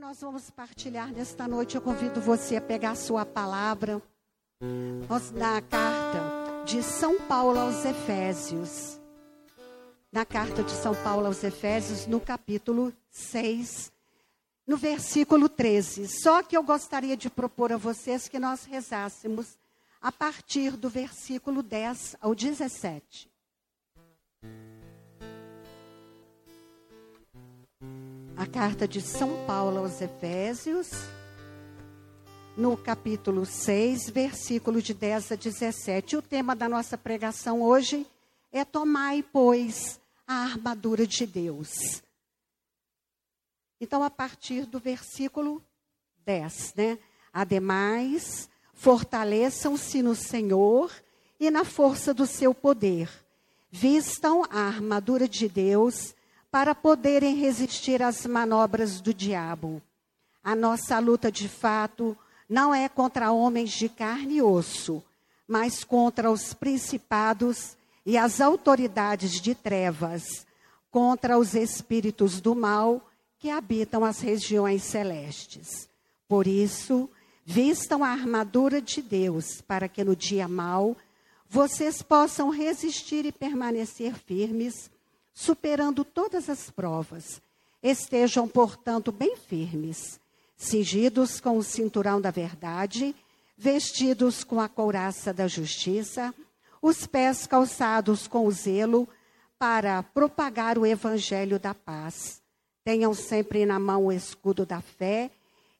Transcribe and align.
nós 0.00 0.22
vamos 0.22 0.48
partilhar 0.48 1.12
nesta 1.12 1.46
noite. 1.46 1.76
Eu 1.76 1.82
convido 1.82 2.22
você 2.22 2.56
a 2.56 2.60
pegar 2.60 2.92
a 2.92 2.94
sua 2.94 3.26
palavra. 3.26 4.00
Nós, 5.06 5.30
na 5.30 5.60
carta 5.60 6.64
de 6.64 6.82
São 6.82 7.20
Paulo 7.20 7.58
aos 7.60 7.84
Efésios. 7.84 8.98
Na 10.10 10.24
carta 10.24 10.62
de 10.62 10.70
São 10.70 10.94
Paulo 11.04 11.26
aos 11.26 11.44
Efésios, 11.44 12.06
no 12.06 12.18
capítulo 12.18 12.94
6, 13.10 13.92
no 14.66 14.78
versículo 14.78 15.50
13. 15.50 16.08
Só 16.08 16.42
que 16.42 16.56
eu 16.56 16.62
gostaria 16.62 17.14
de 17.14 17.28
propor 17.28 17.70
a 17.70 17.76
vocês 17.76 18.26
que 18.26 18.38
nós 18.38 18.64
rezássemos 18.64 19.58
a 20.00 20.10
partir 20.10 20.78
do 20.78 20.88
versículo 20.88 21.62
10 21.62 22.16
ao 22.22 22.34
17. 22.34 23.30
A 28.40 28.46
carta 28.46 28.88
de 28.88 29.02
São 29.02 29.44
Paulo 29.44 29.80
aos 29.80 30.00
Efésios, 30.00 30.88
no 32.56 32.74
capítulo 32.74 33.44
6, 33.44 34.08
versículo 34.08 34.80
de 34.80 34.94
10 34.94 35.32
a 35.32 35.34
17. 35.34 36.16
O 36.16 36.22
tema 36.22 36.56
da 36.56 36.66
nossa 36.66 36.96
pregação 36.96 37.60
hoje 37.60 38.06
é 38.50 38.64
Tomai, 38.64 39.22
pois, 39.22 40.00
a 40.26 40.36
armadura 40.36 41.06
de 41.06 41.26
Deus. 41.26 42.02
Então, 43.78 44.02
a 44.02 44.08
partir 44.08 44.64
do 44.64 44.78
versículo 44.78 45.62
10, 46.24 46.72
né? 46.76 46.98
Ademais, 47.30 48.48
fortaleçam-se 48.72 50.00
no 50.00 50.14
Senhor 50.14 50.90
e 51.38 51.50
na 51.50 51.62
força 51.62 52.14
do 52.14 52.26
seu 52.26 52.54
poder. 52.54 53.10
Vistam 53.70 54.44
a 54.48 54.60
armadura 54.60 55.28
de 55.28 55.46
Deus 55.46 56.14
para 56.50 56.74
poderem 56.74 57.36
resistir 57.36 58.02
às 58.02 58.26
manobras 58.26 59.00
do 59.00 59.14
diabo. 59.14 59.80
A 60.42 60.54
nossa 60.54 60.98
luta, 60.98 61.30
de 61.30 61.48
fato, 61.48 62.16
não 62.48 62.74
é 62.74 62.88
contra 62.88 63.30
homens 63.30 63.70
de 63.70 63.88
carne 63.88 64.36
e 64.36 64.42
osso, 64.42 65.02
mas 65.46 65.84
contra 65.84 66.30
os 66.30 66.52
principados 66.52 67.76
e 68.04 68.16
as 68.16 68.40
autoridades 68.40 69.40
de 69.40 69.54
trevas, 69.54 70.46
contra 70.90 71.38
os 71.38 71.54
espíritos 71.54 72.40
do 72.40 72.54
mal 72.54 73.00
que 73.38 73.50
habitam 73.50 74.04
as 74.04 74.20
regiões 74.20 74.82
celestes. 74.82 75.88
Por 76.28 76.46
isso, 76.46 77.08
vistam 77.44 78.02
a 78.02 78.08
armadura 78.08 78.80
de 78.80 79.00
Deus, 79.00 79.60
para 79.60 79.88
que 79.88 80.02
no 80.02 80.16
dia 80.16 80.48
mau 80.48 80.96
vocês 81.48 82.00
possam 82.00 82.48
resistir 82.48 83.26
e 83.26 83.32
permanecer 83.32 84.14
firmes 84.14 84.90
superando 85.40 86.04
todas 86.04 86.50
as 86.50 86.68
provas. 86.68 87.40
Estejam, 87.82 88.46
portanto, 88.46 89.10
bem 89.10 89.38
firmes, 89.38 90.20
cingidos 90.54 91.40
com 91.40 91.56
o 91.56 91.62
cinturão 91.62 92.20
da 92.20 92.30
verdade, 92.30 93.16
vestidos 93.56 94.44
com 94.44 94.60
a 94.60 94.68
couraça 94.68 95.32
da 95.32 95.48
justiça, 95.48 96.34
os 96.82 97.06
pés 97.06 97.46
calçados 97.46 98.28
com 98.28 98.46
o 98.46 98.50
zelo 98.52 99.08
para 99.58 100.02
propagar 100.02 100.76
o 100.76 100.84
evangelho 100.84 101.58
da 101.58 101.72
paz. 101.72 102.42
Tenham 102.84 103.14
sempre 103.14 103.64
na 103.64 103.78
mão 103.78 104.06
o 104.06 104.12
escudo 104.12 104.66
da 104.66 104.82
fé 104.82 105.30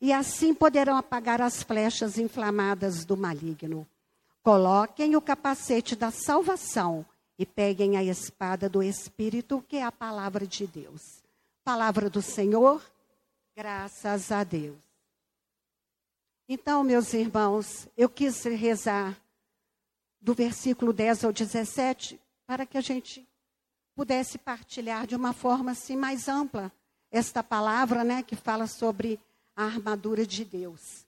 e 0.00 0.11
assim 0.11 0.55
poderão 0.55 0.97
apagar 0.97 1.42
as 1.42 1.62
flechas 1.62 2.17
inflamadas 2.17 3.05
do 3.05 3.14
maligno. 3.14 3.86
Coloquem 4.42 5.17
o 5.17 5.20
capacete 5.20 5.95
da 5.95 6.11
salvação 6.11 7.05
e 7.41 7.46
peguem 7.46 7.96
a 7.96 8.05
espada 8.05 8.69
do 8.69 8.83
Espírito, 8.83 9.64
que 9.66 9.77
é 9.77 9.83
a 9.83 9.91
palavra 9.91 10.46
de 10.46 10.66
Deus. 10.66 11.22
Palavra 11.64 12.10
do 12.10 12.20
Senhor, 12.20 12.84
graças 13.56 14.30
a 14.30 14.44
Deus. 14.44 14.77
Então, 16.46 16.84
meus 16.84 17.14
irmãos, 17.14 17.88
eu 17.96 18.11
quis 18.11 18.44
rezar 18.44 19.18
do 20.20 20.34
versículo 20.34 20.92
10 20.92 21.24
ao 21.24 21.33
17 21.33 22.20
para 22.46 22.67
que 22.67 22.77
a 22.77 22.83
gente 22.83 23.27
pudesse 23.96 24.36
partilhar 24.36 25.07
de 25.07 25.17
uma 25.17 25.33
forma 25.33 25.70
assim 25.70 25.96
mais 25.96 26.28
ampla 26.28 26.70
esta 27.11 27.42
palavra, 27.42 28.05
né, 28.05 28.22
que 28.22 28.36
fala 28.36 28.67
sobre 28.67 29.18
a 29.57 29.64
armadura 29.64 30.27
de 30.27 30.45
Deus. 30.45 31.07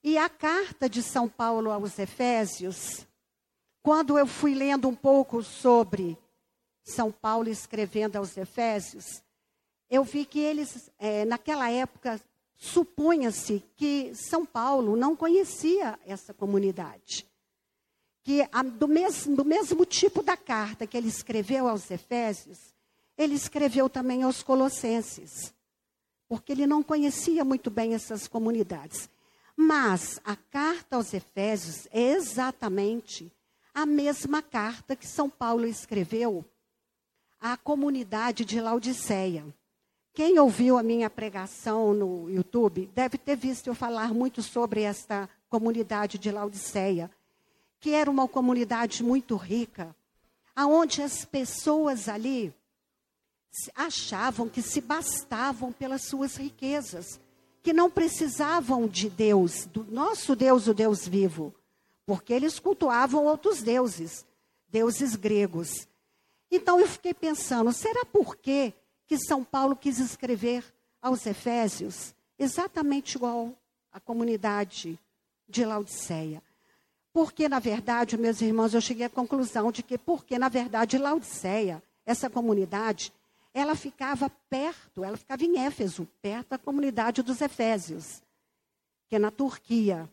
E 0.00 0.16
a 0.16 0.28
carta 0.28 0.88
de 0.88 1.02
São 1.02 1.28
Paulo 1.28 1.72
aos 1.72 1.98
Efésios, 1.98 3.04
quando 3.84 4.18
eu 4.18 4.26
fui 4.26 4.54
lendo 4.54 4.88
um 4.88 4.94
pouco 4.94 5.42
sobre 5.42 6.16
São 6.82 7.12
Paulo 7.12 7.50
escrevendo 7.50 8.16
aos 8.16 8.34
Efésios, 8.34 9.22
eu 9.90 10.02
vi 10.02 10.24
que 10.24 10.40
eles, 10.40 10.90
é, 10.98 11.26
naquela 11.26 11.70
época, 11.70 12.18
supunha-se 12.56 13.62
que 13.76 14.10
São 14.14 14.46
Paulo 14.46 14.96
não 14.96 15.14
conhecia 15.14 15.98
essa 16.06 16.32
comunidade. 16.32 17.26
Que 18.22 18.48
a, 18.50 18.62
do, 18.62 18.88
do 19.36 19.44
mesmo 19.44 19.84
tipo 19.84 20.22
da 20.22 20.34
carta 20.34 20.86
que 20.86 20.96
ele 20.96 21.08
escreveu 21.08 21.68
aos 21.68 21.90
Efésios, 21.90 22.74
ele 23.18 23.34
escreveu 23.34 23.90
também 23.90 24.22
aos 24.22 24.42
Colossenses. 24.42 25.52
Porque 26.26 26.52
ele 26.52 26.66
não 26.66 26.82
conhecia 26.82 27.44
muito 27.44 27.70
bem 27.70 27.92
essas 27.92 28.26
comunidades. 28.26 29.10
Mas 29.54 30.18
a 30.24 30.34
carta 30.34 30.96
aos 30.96 31.12
Efésios 31.12 31.86
é 31.92 32.12
exatamente 32.12 33.30
a 33.74 33.84
mesma 33.84 34.40
carta 34.40 34.94
que 34.94 35.06
São 35.06 35.28
Paulo 35.28 35.66
escreveu 35.66 36.44
à 37.40 37.56
comunidade 37.56 38.44
de 38.44 38.60
Laodiceia. 38.60 39.44
Quem 40.14 40.38
ouviu 40.38 40.78
a 40.78 40.82
minha 40.82 41.10
pregação 41.10 41.92
no 41.92 42.30
YouTube 42.30 42.88
deve 42.94 43.18
ter 43.18 43.36
visto 43.36 43.66
eu 43.66 43.74
falar 43.74 44.14
muito 44.14 44.42
sobre 44.42 44.82
esta 44.82 45.28
comunidade 45.48 46.18
de 46.18 46.30
Laodiceia, 46.30 47.10
que 47.80 47.90
era 47.90 48.08
uma 48.08 48.28
comunidade 48.28 49.02
muito 49.02 49.34
rica, 49.34 49.94
aonde 50.54 51.02
as 51.02 51.24
pessoas 51.24 52.08
ali 52.08 52.54
achavam 53.74 54.48
que 54.48 54.62
se 54.62 54.80
bastavam 54.80 55.72
pelas 55.72 56.02
suas 56.02 56.36
riquezas, 56.36 57.20
que 57.60 57.72
não 57.72 57.90
precisavam 57.90 58.86
de 58.86 59.10
Deus, 59.10 59.66
do 59.66 59.84
nosso 59.84 60.36
Deus, 60.36 60.68
o 60.68 60.74
Deus 60.74 61.08
vivo 61.08 61.52
porque 62.06 62.32
eles 62.32 62.58
cultuavam 62.58 63.24
outros 63.24 63.62
deuses, 63.62 64.26
deuses 64.68 65.16
gregos. 65.16 65.88
Então 66.50 66.78
eu 66.78 66.86
fiquei 66.86 67.14
pensando, 67.14 67.72
será 67.72 68.04
por 68.04 68.36
que 68.36 68.72
que 69.06 69.18
São 69.18 69.44
Paulo 69.44 69.76
quis 69.76 69.98
escrever 69.98 70.64
aos 71.00 71.26
Efésios 71.26 72.14
exatamente 72.38 73.16
igual 73.16 73.52
à 73.92 74.00
comunidade 74.00 74.98
de 75.48 75.64
Laodiceia? 75.64 76.42
Porque, 77.12 77.48
na 77.48 77.60
verdade, 77.60 78.16
meus 78.16 78.40
irmãos, 78.40 78.74
eu 78.74 78.80
cheguei 78.80 79.06
à 79.06 79.10
conclusão 79.10 79.70
de 79.70 79.84
que, 79.84 79.96
porque, 79.96 80.36
na 80.36 80.48
verdade, 80.48 80.98
Laodiceia, 80.98 81.80
essa 82.04 82.28
comunidade, 82.28 83.12
ela 83.54 83.76
ficava 83.76 84.28
perto, 84.50 85.04
ela 85.04 85.16
ficava 85.16 85.44
em 85.44 85.60
Éfeso, 85.60 86.08
perto 86.20 86.48
da 86.50 86.58
comunidade 86.58 87.22
dos 87.22 87.40
Efésios, 87.40 88.20
que 89.08 89.14
é 89.14 89.18
na 89.18 89.30
Turquia. 89.30 90.10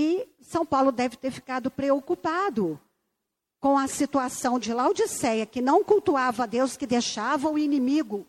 E 0.00 0.28
São 0.40 0.64
Paulo 0.64 0.92
deve 0.92 1.16
ter 1.16 1.32
ficado 1.32 1.72
preocupado 1.72 2.80
com 3.58 3.76
a 3.76 3.88
situação 3.88 4.56
de 4.56 4.72
Laodiceia, 4.72 5.44
que 5.44 5.60
não 5.60 5.82
cultuava 5.82 6.44
a 6.44 6.46
Deus, 6.46 6.76
que 6.76 6.86
deixava 6.86 7.50
o 7.50 7.58
inimigo 7.58 8.24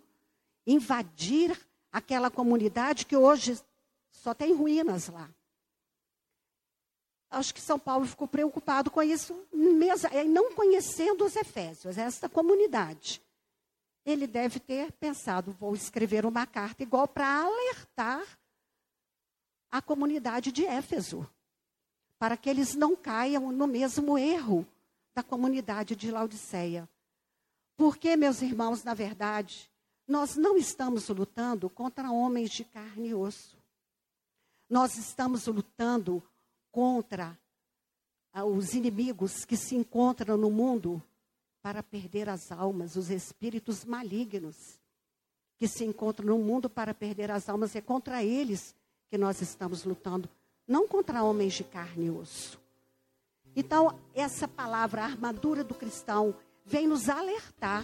invadir 0.66 1.56
aquela 1.92 2.32
comunidade 2.32 3.06
que 3.06 3.16
hoje 3.16 3.62
só 4.10 4.34
tem 4.34 4.52
ruínas 4.52 5.10
lá. 5.10 5.30
Acho 7.30 7.54
que 7.54 7.62
São 7.62 7.78
Paulo 7.78 8.08
ficou 8.08 8.28
preocupado 8.28 8.90
com 8.90 9.04
isso, 9.04 9.40
mesmo, 9.54 10.10
não 10.28 10.52
conhecendo 10.56 11.24
os 11.24 11.36
Efésios, 11.36 12.00
esta 12.00 12.28
comunidade. 12.28 13.22
Ele 14.04 14.26
deve 14.26 14.60
ter 14.60 14.92
pensado: 14.94 15.52
vou 15.52 15.76
escrever 15.76 16.26
uma 16.26 16.48
carta 16.48 16.82
igual 16.82 17.08
para 17.08 17.44
alertar 17.44 18.26
a 19.70 19.80
comunidade 19.84 20.52
de 20.52 20.66
Éfeso 20.66 21.30
para 22.20 22.36
que 22.36 22.50
eles 22.50 22.76
não 22.76 22.98
caiam 22.98 23.52
no 23.52 23.66
mesmo 23.66 24.18
erro 24.18 24.68
da 25.16 25.24
comunidade 25.24 25.96
de 25.96 26.12
Laodiceia. 26.12 26.88
Porque, 27.78 28.18
meus 28.18 28.42
irmãos, 28.42 28.84
na 28.84 28.94
verdade, 28.94 29.72
nós 30.06 30.36
não 30.36 30.58
estamos 30.58 31.08
lutando 31.08 31.70
contra 31.70 32.12
homens 32.12 32.52
de 32.52 32.66
carne 32.66 33.10
e 33.10 33.16
osso. 33.16 33.58
Nós 34.70 34.98
estamos 34.98 35.48
lutando 35.48 36.22
contra 36.72 37.40
ah, 38.34 38.44
os 38.44 38.74
inimigos 38.74 39.46
que 39.46 39.56
se 39.56 39.76
encontram 39.76 40.36
no 40.36 40.52
mundo 40.52 41.02
para 41.62 41.82
perder 41.82 42.28
as 42.28 42.52
almas, 42.52 42.98
os 42.98 43.10
espíritos 43.10 43.86
malignos 43.86 44.78
que 45.58 45.68
se 45.68 45.84
encontram 45.84 46.28
no 46.28 46.38
mundo 46.38 46.70
para 46.70 46.94
perder 46.94 47.32
as 47.32 47.48
almas. 47.48 47.76
É 47.76 47.82
contra 47.82 48.24
eles 48.24 48.76
que 49.10 49.18
nós 49.18 49.42
estamos 49.42 49.84
lutando 49.86 50.30
não 50.70 50.88
contra 50.88 51.24
homens 51.24 51.54
de 51.54 51.64
carne 51.64 52.06
e 52.06 52.12
osso. 52.12 52.62
Então, 53.56 54.00
essa 54.14 54.48
palavra, 54.48 55.02
armadura 55.02 55.64
do 55.64 55.74
cristão, 55.74 56.36
vem 56.64 56.88
nos 56.88 57.10
alertar 57.10 57.84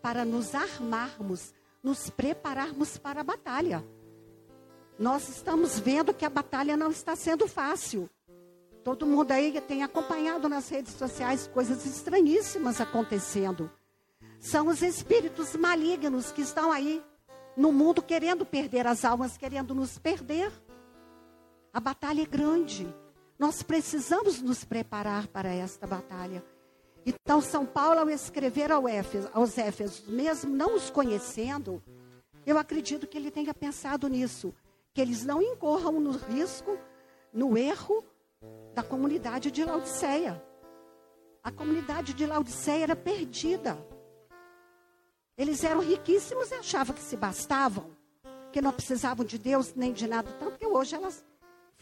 para 0.00 0.24
nos 0.24 0.54
armarmos, 0.54 1.52
nos 1.82 2.08
prepararmos 2.08 2.96
para 2.96 3.20
a 3.20 3.24
batalha. 3.24 3.84
nós 4.98 5.28
estamos 5.28 5.78
vendo 5.78 6.14
que 6.14 6.24
a 6.24 6.30
batalha 6.30 6.76
não 6.76 6.90
está 6.90 7.14
sendo 7.14 7.46
fácil. 7.46 8.08
Todo 8.82 9.06
mundo 9.06 9.32
aí 9.32 9.60
tem 9.60 9.82
acompanhado 9.82 10.48
nas 10.48 10.68
redes 10.68 10.94
sociais 10.94 11.46
coisas 11.46 11.84
estranhíssimas 11.84 12.80
acontecendo. 12.80 13.70
São 14.40 14.68
os 14.68 14.80
espíritos 14.82 15.54
malignos 15.54 16.32
que 16.32 16.42
estão 16.42 16.72
aí 16.72 17.02
no 17.56 17.72
mundo 17.72 18.00
querendo 18.02 18.46
perder 18.46 18.86
as 18.86 19.04
almas, 19.04 19.36
querendo 19.36 19.74
nos 19.74 19.98
perder. 19.98 20.50
A 21.72 21.80
batalha 21.80 22.22
é 22.22 22.26
grande. 22.26 22.92
Nós 23.38 23.62
precisamos 23.62 24.42
nos 24.42 24.62
preparar 24.62 25.26
para 25.28 25.52
esta 25.52 25.86
batalha. 25.86 26.44
Então, 27.04 27.40
São 27.40 27.64
Paulo, 27.64 28.00
ao 28.00 28.10
escrever 28.10 28.70
ao 28.70 28.86
Éfeso, 28.86 29.28
aos 29.32 29.56
Éfesos, 29.56 30.06
mesmo 30.06 30.54
não 30.54 30.76
os 30.76 30.90
conhecendo, 30.90 31.82
eu 32.46 32.58
acredito 32.58 33.06
que 33.06 33.16
ele 33.16 33.30
tenha 33.30 33.54
pensado 33.54 34.06
nisso, 34.06 34.54
que 34.92 35.00
eles 35.00 35.24
não 35.24 35.40
incorram 35.40 36.00
no 36.00 36.12
risco, 36.12 36.78
no 37.32 37.56
erro 37.56 38.04
da 38.74 38.82
comunidade 38.82 39.50
de 39.50 39.64
Laodiceia. 39.64 40.42
A 41.42 41.50
comunidade 41.50 42.12
de 42.12 42.26
Laodiceia 42.26 42.84
era 42.84 42.96
perdida. 42.96 43.78
Eles 45.36 45.64
eram 45.64 45.80
riquíssimos 45.80 46.50
e 46.50 46.54
achavam 46.54 46.94
que 46.94 47.02
se 47.02 47.16
bastavam, 47.16 47.90
que 48.52 48.60
não 48.60 48.70
precisavam 48.70 49.24
de 49.24 49.38
Deus 49.38 49.74
nem 49.74 49.92
de 49.92 50.06
nada, 50.06 50.30
tanto 50.38 50.58
que 50.58 50.66
hoje 50.66 50.94
elas 50.94 51.24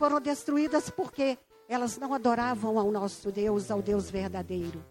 foram 0.01 0.19
destruídas 0.19 0.89
porque 0.89 1.37
elas 1.69 1.99
não 1.99 2.15
adoravam 2.15 2.79
ao 2.79 2.91
nosso 2.91 3.31
Deus, 3.31 3.71
ao 3.71 3.83
Deus 3.83 4.11
verdadeiro. 4.11 4.83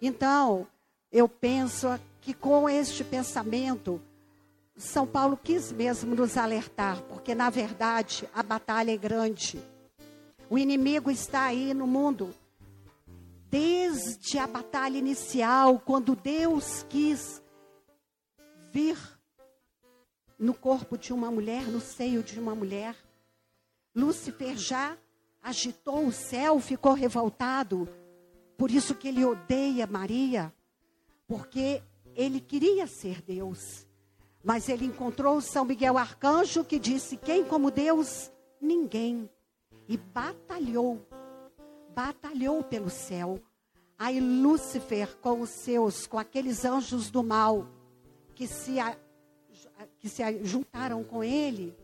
Então, 0.00 0.64
eu 1.10 1.28
penso 1.28 1.88
que 2.20 2.32
com 2.32 2.68
este 2.68 3.02
pensamento, 3.02 4.00
São 4.76 5.04
Paulo 5.04 5.36
quis 5.36 5.72
mesmo 5.72 6.14
nos 6.14 6.36
alertar, 6.36 7.02
porque 7.02 7.34
na 7.34 7.50
verdade 7.50 8.28
a 8.32 8.44
batalha 8.44 8.92
é 8.92 8.96
grande. 8.96 9.60
O 10.48 10.56
inimigo 10.56 11.10
está 11.10 11.46
aí 11.46 11.74
no 11.74 11.88
mundo. 11.88 12.32
Desde 13.50 14.38
a 14.38 14.46
batalha 14.46 14.98
inicial, 14.98 15.80
quando 15.80 16.14
Deus 16.14 16.86
quis 16.88 17.42
vir 18.70 18.96
no 20.38 20.54
corpo 20.54 20.96
de 20.96 21.12
uma 21.12 21.28
mulher, 21.28 21.64
no 21.66 21.80
seio 21.80 22.22
de 22.22 22.38
uma 22.38 22.54
mulher, 22.54 22.94
Lúcifer 23.94 24.56
já 24.56 24.96
agitou 25.42 26.06
o 26.06 26.12
céu, 26.12 26.58
ficou 26.58 26.92
revoltado. 26.92 27.88
Por 28.56 28.70
isso 28.70 28.94
que 28.94 29.08
ele 29.08 29.24
odeia 29.24 29.86
Maria, 29.86 30.52
porque 31.26 31.82
ele 32.14 32.40
queria 32.40 32.86
ser 32.86 33.22
Deus. 33.22 33.86
Mas 34.42 34.68
ele 34.68 34.84
encontrou 34.84 35.40
São 35.40 35.64
Miguel 35.64 35.96
Arcanjo 35.96 36.64
que 36.64 36.78
disse: 36.78 37.16
Quem 37.16 37.44
como 37.44 37.70
Deus? 37.70 38.30
Ninguém 38.60 39.28
e 39.88 39.96
batalhou, 39.96 41.06
batalhou 41.94 42.62
pelo 42.62 42.90
céu. 42.90 43.40
Aí 43.98 44.20
Lúcifer 44.20 45.16
com 45.18 45.40
os 45.40 45.50
seus, 45.50 46.06
com 46.06 46.18
aqueles 46.18 46.64
anjos 46.64 47.10
do 47.10 47.22
mal 47.22 47.66
que 48.34 48.46
se, 48.46 48.76
que 49.98 50.08
se 50.08 50.44
juntaram 50.44 51.04
com 51.04 51.22
ele, 51.22 51.76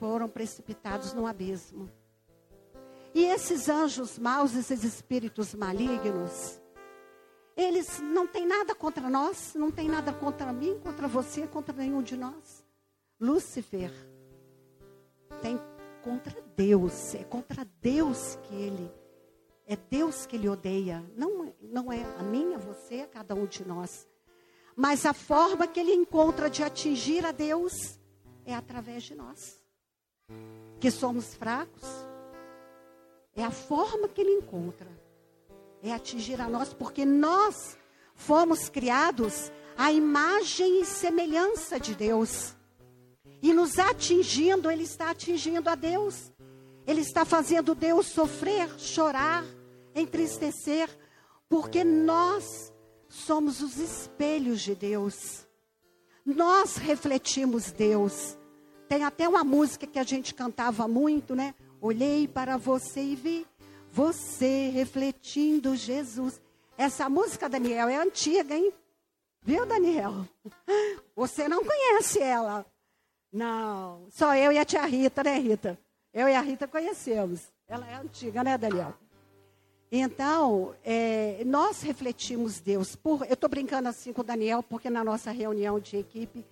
foram 0.00 0.28
precipitados 0.28 1.12
no 1.12 1.26
abismo. 1.26 1.88
E 3.14 3.24
esses 3.26 3.68
anjos 3.68 4.18
maus, 4.18 4.56
esses 4.56 4.82
espíritos 4.82 5.54
malignos, 5.54 6.60
eles 7.56 8.00
não 8.00 8.26
têm 8.26 8.46
nada 8.46 8.74
contra 8.74 9.10
nós, 9.10 9.52
não 9.54 9.70
tem 9.70 9.88
nada 9.88 10.12
contra 10.12 10.52
mim, 10.52 10.80
contra 10.82 11.06
você, 11.06 11.46
contra 11.46 11.74
nenhum 11.76 12.02
de 12.02 12.16
nós. 12.16 12.64
Lúcifer 13.20 13.92
tem 15.42 15.60
contra 16.02 16.40
Deus. 16.56 17.14
É 17.14 17.24
contra 17.24 17.66
Deus 17.82 18.38
que 18.44 18.54
ele. 18.54 18.90
É 19.66 19.76
Deus 19.76 20.24
que 20.24 20.36
ele 20.36 20.48
odeia. 20.48 21.04
Não, 21.14 21.52
não 21.60 21.92
é 21.92 22.02
a 22.18 22.22
mim, 22.22 22.54
a 22.54 22.58
você, 22.58 23.02
a 23.02 23.06
cada 23.06 23.34
um 23.34 23.44
de 23.44 23.66
nós. 23.66 24.08
Mas 24.74 25.04
a 25.04 25.12
forma 25.12 25.66
que 25.66 25.78
ele 25.78 25.92
encontra 25.92 26.48
de 26.48 26.62
atingir 26.62 27.26
a 27.26 27.32
Deus 27.32 27.98
é 28.46 28.54
através 28.54 29.02
de 29.02 29.14
nós. 29.14 29.59
Que 30.78 30.90
somos 30.90 31.34
fracos. 31.34 31.82
É 33.34 33.44
a 33.44 33.50
forma 33.50 34.08
que 34.08 34.20
ele 34.20 34.32
encontra. 34.32 34.88
É 35.82 35.92
atingir 35.92 36.40
a 36.40 36.48
nós, 36.48 36.72
porque 36.74 37.04
nós 37.04 37.78
fomos 38.14 38.68
criados 38.68 39.50
à 39.76 39.90
imagem 39.90 40.82
e 40.82 40.84
semelhança 40.84 41.80
de 41.80 41.94
Deus. 41.94 42.54
E 43.42 43.54
nos 43.54 43.78
atingindo, 43.78 44.70
ele 44.70 44.82
está 44.82 45.10
atingindo 45.10 45.70
a 45.70 45.74
Deus. 45.74 46.30
Ele 46.86 47.00
está 47.00 47.24
fazendo 47.24 47.74
Deus 47.74 48.06
sofrer, 48.06 48.78
chorar, 48.78 49.44
entristecer, 49.94 50.88
porque 51.48 51.84
nós 51.84 52.72
somos 53.08 53.60
os 53.60 53.78
espelhos 53.78 54.60
de 54.60 54.74
Deus. 54.74 55.46
Nós 56.24 56.76
refletimos 56.76 57.72
Deus. 57.72 58.36
Tem 58.90 59.04
até 59.04 59.28
uma 59.28 59.44
música 59.44 59.86
que 59.86 60.00
a 60.00 60.02
gente 60.02 60.34
cantava 60.34 60.88
muito, 60.88 61.32
né? 61.32 61.54
Olhei 61.80 62.26
para 62.26 62.56
você 62.56 63.00
e 63.00 63.14
vi 63.14 63.46
você 63.92 64.68
refletindo 64.70 65.76
Jesus. 65.76 66.42
Essa 66.76 67.08
música, 67.08 67.48
Daniel, 67.48 67.88
é 67.88 67.94
antiga, 67.94 68.52
hein? 68.52 68.72
Viu, 69.42 69.64
Daniel? 69.64 70.26
Você 71.14 71.48
não 71.48 71.64
conhece 71.64 72.18
ela. 72.20 72.66
Não, 73.32 74.08
só 74.10 74.34
eu 74.34 74.50
e 74.50 74.58
a 74.58 74.64
tia 74.64 74.84
Rita, 74.86 75.22
né, 75.22 75.38
Rita? 75.38 75.78
Eu 76.12 76.28
e 76.28 76.34
a 76.34 76.40
Rita 76.40 76.66
conhecemos. 76.66 77.42
Ela 77.68 77.88
é 77.88 77.94
antiga, 77.94 78.42
né, 78.42 78.58
Daniel? 78.58 78.92
Então, 79.92 80.74
é, 80.82 81.44
nós 81.46 81.80
refletimos 81.80 82.58
Deus. 82.58 82.96
Por, 82.96 83.24
eu 83.26 83.34
estou 83.34 83.48
brincando 83.48 83.88
assim 83.88 84.12
com 84.12 84.22
o 84.22 84.24
Daniel, 84.24 84.64
porque 84.64 84.90
na 84.90 85.04
nossa 85.04 85.30
reunião 85.30 85.78
de 85.78 85.96
equipe 85.96 86.44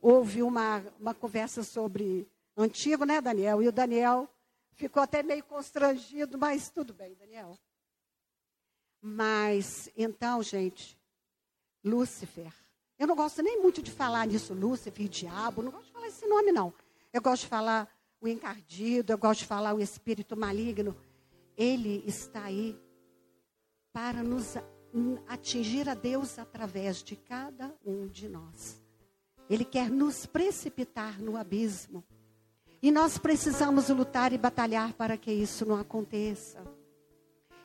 houve 0.00 0.42
uma, 0.42 0.84
uma 0.98 1.14
conversa 1.14 1.62
sobre 1.62 2.28
antigo, 2.56 3.04
né, 3.04 3.20
Daniel? 3.20 3.62
E 3.62 3.68
o 3.68 3.72
Daniel 3.72 4.28
ficou 4.74 5.02
até 5.02 5.22
meio 5.22 5.44
constrangido, 5.44 6.38
mas 6.38 6.70
tudo 6.70 6.94
bem, 6.94 7.14
Daniel. 7.14 7.58
Mas, 9.00 9.90
então, 9.96 10.42
gente, 10.42 10.98
Lúcifer. 11.84 12.52
Eu 12.98 13.06
não 13.06 13.16
gosto 13.16 13.42
nem 13.42 13.60
muito 13.60 13.82
de 13.82 13.90
falar 13.90 14.26
nisso, 14.26 14.52
Lúcifer, 14.52 15.08
diabo, 15.08 15.62
não 15.62 15.72
gosto 15.72 15.86
de 15.86 15.92
falar 15.92 16.08
esse 16.08 16.26
nome, 16.26 16.52
não. 16.52 16.72
Eu 17.12 17.22
gosto 17.22 17.42
de 17.42 17.48
falar 17.48 17.88
o 18.20 18.28
encardido, 18.28 19.12
eu 19.12 19.18
gosto 19.18 19.40
de 19.40 19.46
falar 19.46 19.74
o 19.74 19.80
espírito 19.80 20.36
maligno. 20.36 20.94
Ele 21.56 22.04
está 22.06 22.44
aí 22.44 22.78
para 23.92 24.22
nos 24.22 24.54
atingir 25.26 25.88
a 25.88 25.94
Deus 25.94 26.38
através 26.38 27.02
de 27.02 27.16
cada 27.16 27.74
um 27.84 28.06
de 28.06 28.28
nós. 28.28 28.80
Ele 29.50 29.64
quer 29.64 29.90
nos 29.90 30.24
precipitar 30.26 31.20
no 31.20 31.36
abismo. 31.36 32.04
E 32.80 32.92
nós 32.92 33.18
precisamos 33.18 33.88
lutar 33.88 34.32
e 34.32 34.38
batalhar 34.38 34.94
para 34.94 35.16
que 35.16 35.32
isso 35.32 35.66
não 35.66 35.76
aconteça. 35.76 36.62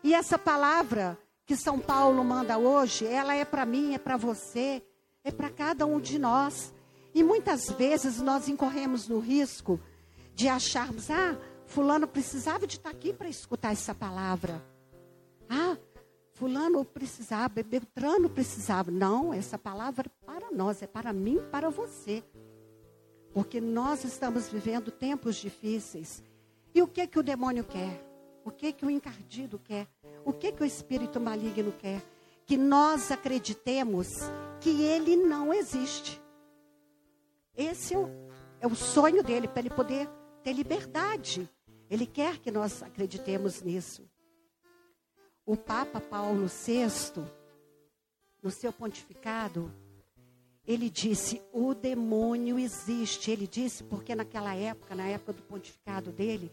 E 0.03 0.13
essa 0.13 0.37
palavra 0.37 1.17
que 1.45 1.55
São 1.55 1.79
Paulo 1.79 2.23
manda 2.23 2.57
hoje, 2.57 3.05
ela 3.05 3.35
é 3.35 3.45
para 3.45 3.65
mim, 3.67 3.93
é 3.93 3.99
para 3.99 4.17
você, 4.17 4.83
é 5.23 5.31
para 5.31 5.49
cada 5.51 5.85
um 5.85 5.99
de 5.99 6.17
nós. 6.17 6.73
E 7.13 7.23
muitas 7.23 7.69
vezes 7.69 8.19
nós 8.19 8.49
incorremos 8.49 9.07
no 9.07 9.19
risco 9.19 9.79
de 10.33 10.47
acharmos, 10.49 11.09
ah, 11.09 11.37
fulano 11.65 12.07
precisava 12.07 12.65
de 12.67 12.77
estar 12.77 12.89
aqui 12.89 13.13
para 13.13 13.29
escutar 13.29 13.71
essa 13.71 13.93
palavra. 13.93 14.61
Ah, 15.47 15.77
fulano 16.35 16.83
precisava, 16.85 17.63
Beltrano 17.63 18.29
precisava. 18.29 18.91
Não, 18.91 19.33
essa 19.33 19.57
palavra 19.57 20.05
é 20.07 20.25
para 20.25 20.51
nós, 20.51 20.81
é 20.81 20.87
para 20.87 21.11
mim, 21.11 21.39
para 21.49 21.69
você. 21.69 22.23
Porque 23.33 23.59
nós 23.59 24.03
estamos 24.03 24.47
vivendo 24.49 24.91
tempos 24.91 25.37
difíceis. 25.37 26.23
E 26.73 26.81
o 26.81 26.87
que 26.87 27.07
que 27.07 27.17
o 27.17 27.23
demônio 27.23 27.63
quer? 27.63 28.05
O 28.43 28.51
que 28.51 28.71
que 28.73 28.85
o 28.85 28.89
encardido 28.89 29.57
quer? 29.57 29.87
O 30.23 30.33
que 30.33 30.51
que 30.51 30.61
o 30.61 30.65
espírito 30.65 31.19
maligno 31.19 31.71
quer? 31.71 32.01
Que 32.45 32.57
nós 32.57 33.11
acreditemos 33.11 34.07
que 34.59 34.83
ele 34.83 35.15
não 35.15 35.53
existe. 35.53 36.21
Esse 37.55 37.93
é 37.93 37.97
o, 37.97 38.09
é 38.59 38.67
o 38.67 38.75
sonho 38.75 39.23
dele, 39.23 39.47
para 39.47 39.61
ele 39.61 39.69
poder 39.69 40.07
ter 40.43 40.53
liberdade. 40.53 41.49
Ele 41.89 42.05
quer 42.05 42.39
que 42.39 42.51
nós 42.51 42.83
acreditemos 42.83 43.61
nisso. 43.61 44.03
O 45.45 45.55
Papa 45.55 46.01
Paulo 46.01 46.47
VI, 46.47 47.23
no 48.41 48.49
seu 48.49 48.73
pontificado, 48.73 49.71
ele 50.67 50.89
disse: 50.89 51.41
o 51.53 51.73
demônio 51.75 52.57
existe. 52.57 53.29
Ele 53.29 53.45
disse 53.47 53.83
porque 53.83 54.15
naquela 54.15 54.55
época, 54.55 54.95
na 54.95 55.07
época 55.07 55.33
do 55.33 55.41
pontificado 55.43 56.11
dele, 56.11 56.51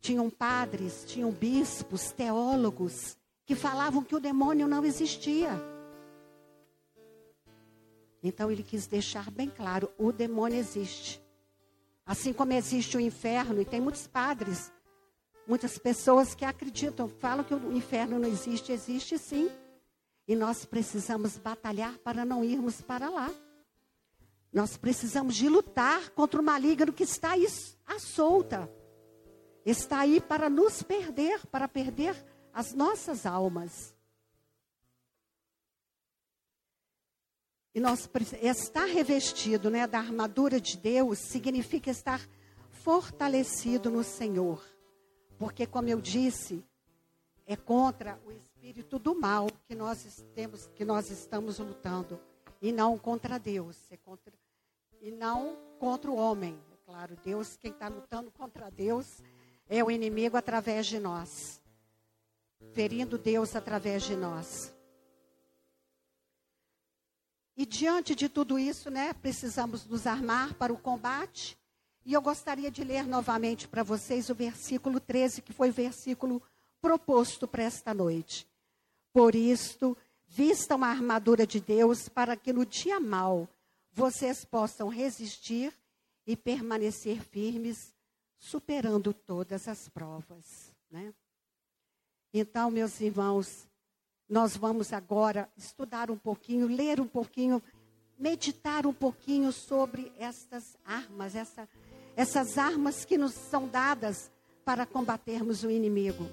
tinham 0.00 0.28
padres, 0.28 1.04
tinham 1.06 1.30
bispos, 1.30 2.12
teólogos 2.12 3.16
que 3.46 3.54
falavam 3.54 4.04
que 4.04 4.14
o 4.14 4.20
demônio 4.20 4.68
não 4.68 4.84
existia. 4.84 5.50
Então 8.22 8.50
ele 8.50 8.62
quis 8.62 8.86
deixar 8.86 9.30
bem 9.30 9.48
claro: 9.48 9.90
o 9.98 10.12
demônio 10.12 10.58
existe. 10.58 11.20
Assim 12.04 12.32
como 12.32 12.52
existe 12.52 12.96
o 12.96 13.00
inferno, 13.00 13.60
e 13.60 13.64
tem 13.64 13.80
muitos 13.80 14.06
padres, 14.06 14.72
muitas 15.46 15.78
pessoas 15.78 16.34
que 16.34 16.44
acreditam, 16.44 17.08
falam 17.08 17.44
que 17.44 17.54
o 17.54 17.72
inferno 17.72 18.18
não 18.18 18.28
existe, 18.28 18.72
existe 18.72 19.18
sim. 19.18 19.50
E 20.26 20.36
nós 20.36 20.64
precisamos 20.64 21.36
batalhar 21.36 21.98
para 21.98 22.24
não 22.24 22.44
irmos 22.44 22.80
para 22.80 23.10
lá. 23.10 23.30
Nós 24.52 24.76
precisamos 24.76 25.34
de 25.34 25.48
lutar 25.48 26.10
contra 26.10 26.40
o 26.40 26.44
maligno 26.44 26.92
que 26.92 27.02
está 27.02 27.32
aí 27.32 27.46
à 27.86 27.98
solta. 27.98 28.70
Está 29.64 30.00
aí 30.00 30.20
para 30.20 30.48
nos 30.50 30.82
perder, 30.82 31.46
para 31.46 31.66
perder 31.66 32.14
as 32.52 32.72
nossas 32.72 33.24
almas. 33.26 33.94
E 37.74 37.80
nós 37.80 38.08
estar 38.42 38.84
revestido, 38.84 39.70
né, 39.70 39.86
da 39.86 39.98
armadura 39.98 40.60
de 40.60 40.76
Deus 40.76 41.18
significa 41.18 41.90
estar 41.90 42.20
fortalecido 42.70 43.90
no 43.90 44.04
Senhor. 44.04 44.62
Porque 45.42 45.66
como 45.66 45.88
eu 45.88 46.00
disse, 46.00 46.64
é 47.44 47.56
contra 47.56 48.16
o 48.24 48.30
espírito 48.30 48.96
do 48.96 49.12
mal 49.12 49.48
que 49.66 49.74
nós 49.74 50.24
temos, 50.36 50.68
que 50.68 50.84
nós 50.84 51.10
estamos 51.10 51.58
lutando 51.58 52.20
e 52.60 52.70
não 52.70 52.96
contra 52.96 53.40
Deus, 53.40 53.76
é 53.90 53.96
contra 53.96 54.32
e 55.00 55.10
não 55.10 55.56
contra 55.80 56.08
o 56.08 56.14
homem. 56.14 56.56
É 56.72 56.76
claro, 56.86 57.16
Deus, 57.24 57.56
quem 57.56 57.72
está 57.72 57.88
lutando 57.88 58.30
contra 58.30 58.70
Deus 58.70 59.20
é 59.68 59.82
o 59.82 59.90
inimigo 59.90 60.36
através 60.36 60.86
de 60.86 61.00
nós, 61.00 61.60
ferindo 62.72 63.18
Deus 63.18 63.56
através 63.56 64.04
de 64.04 64.14
nós. 64.14 64.72
E 67.56 67.66
diante 67.66 68.14
de 68.14 68.28
tudo 68.28 68.60
isso, 68.60 68.92
né, 68.92 69.12
precisamos 69.12 69.84
nos 69.86 70.06
armar 70.06 70.54
para 70.54 70.72
o 70.72 70.78
combate. 70.78 71.58
E 72.04 72.12
eu 72.12 72.20
gostaria 72.20 72.70
de 72.70 72.82
ler 72.82 73.06
novamente 73.06 73.68
para 73.68 73.82
vocês 73.82 74.28
o 74.28 74.34
versículo 74.34 74.98
13, 74.98 75.42
que 75.42 75.52
foi 75.52 75.70
o 75.70 75.72
versículo 75.72 76.42
proposto 76.80 77.46
para 77.46 77.62
esta 77.62 77.94
noite. 77.94 78.46
Por 79.12 79.34
isto, 79.34 79.96
vistam 80.26 80.82
a 80.82 80.88
armadura 80.88 81.46
de 81.46 81.60
Deus 81.60 82.08
para 82.08 82.36
que 82.36 82.52
no 82.52 82.66
dia 82.66 82.98
mau 82.98 83.48
vocês 83.92 84.44
possam 84.44 84.88
resistir 84.88 85.72
e 86.26 86.36
permanecer 86.36 87.22
firmes, 87.22 87.92
superando 88.38 89.12
todas 89.12 89.68
as 89.68 89.88
provas. 89.88 90.74
Né? 90.90 91.12
Então, 92.32 92.70
meus 92.70 93.00
irmãos, 93.00 93.68
nós 94.28 94.56
vamos 94.56 94.92
agora 94.92 95.50
estudar 95.56 96.10
um 96.10 96.16
pouquinho, 96.16 96.66
ler 96.66 97.00
um 97.00 97.06
pouquinho, 97.06 97.62
meditar 98.18 98.86
um 98.86 98.94
pouquinho 98.94 99.52
sobre 99.52 100.10
estas 100.16 100.76
armas, 100.84 101.34
essa, 101.34 101.68
essas 102.16 102.58
armas 102.58 103.04
que 103.04 103.16
nos 103.16 103.32
são 103.32 103.68
dadas 103.68 104.30
para 104.64 104.86
combatermos 104.86 105.64
o 105.64 105.70
inimigo. 105.70 106.28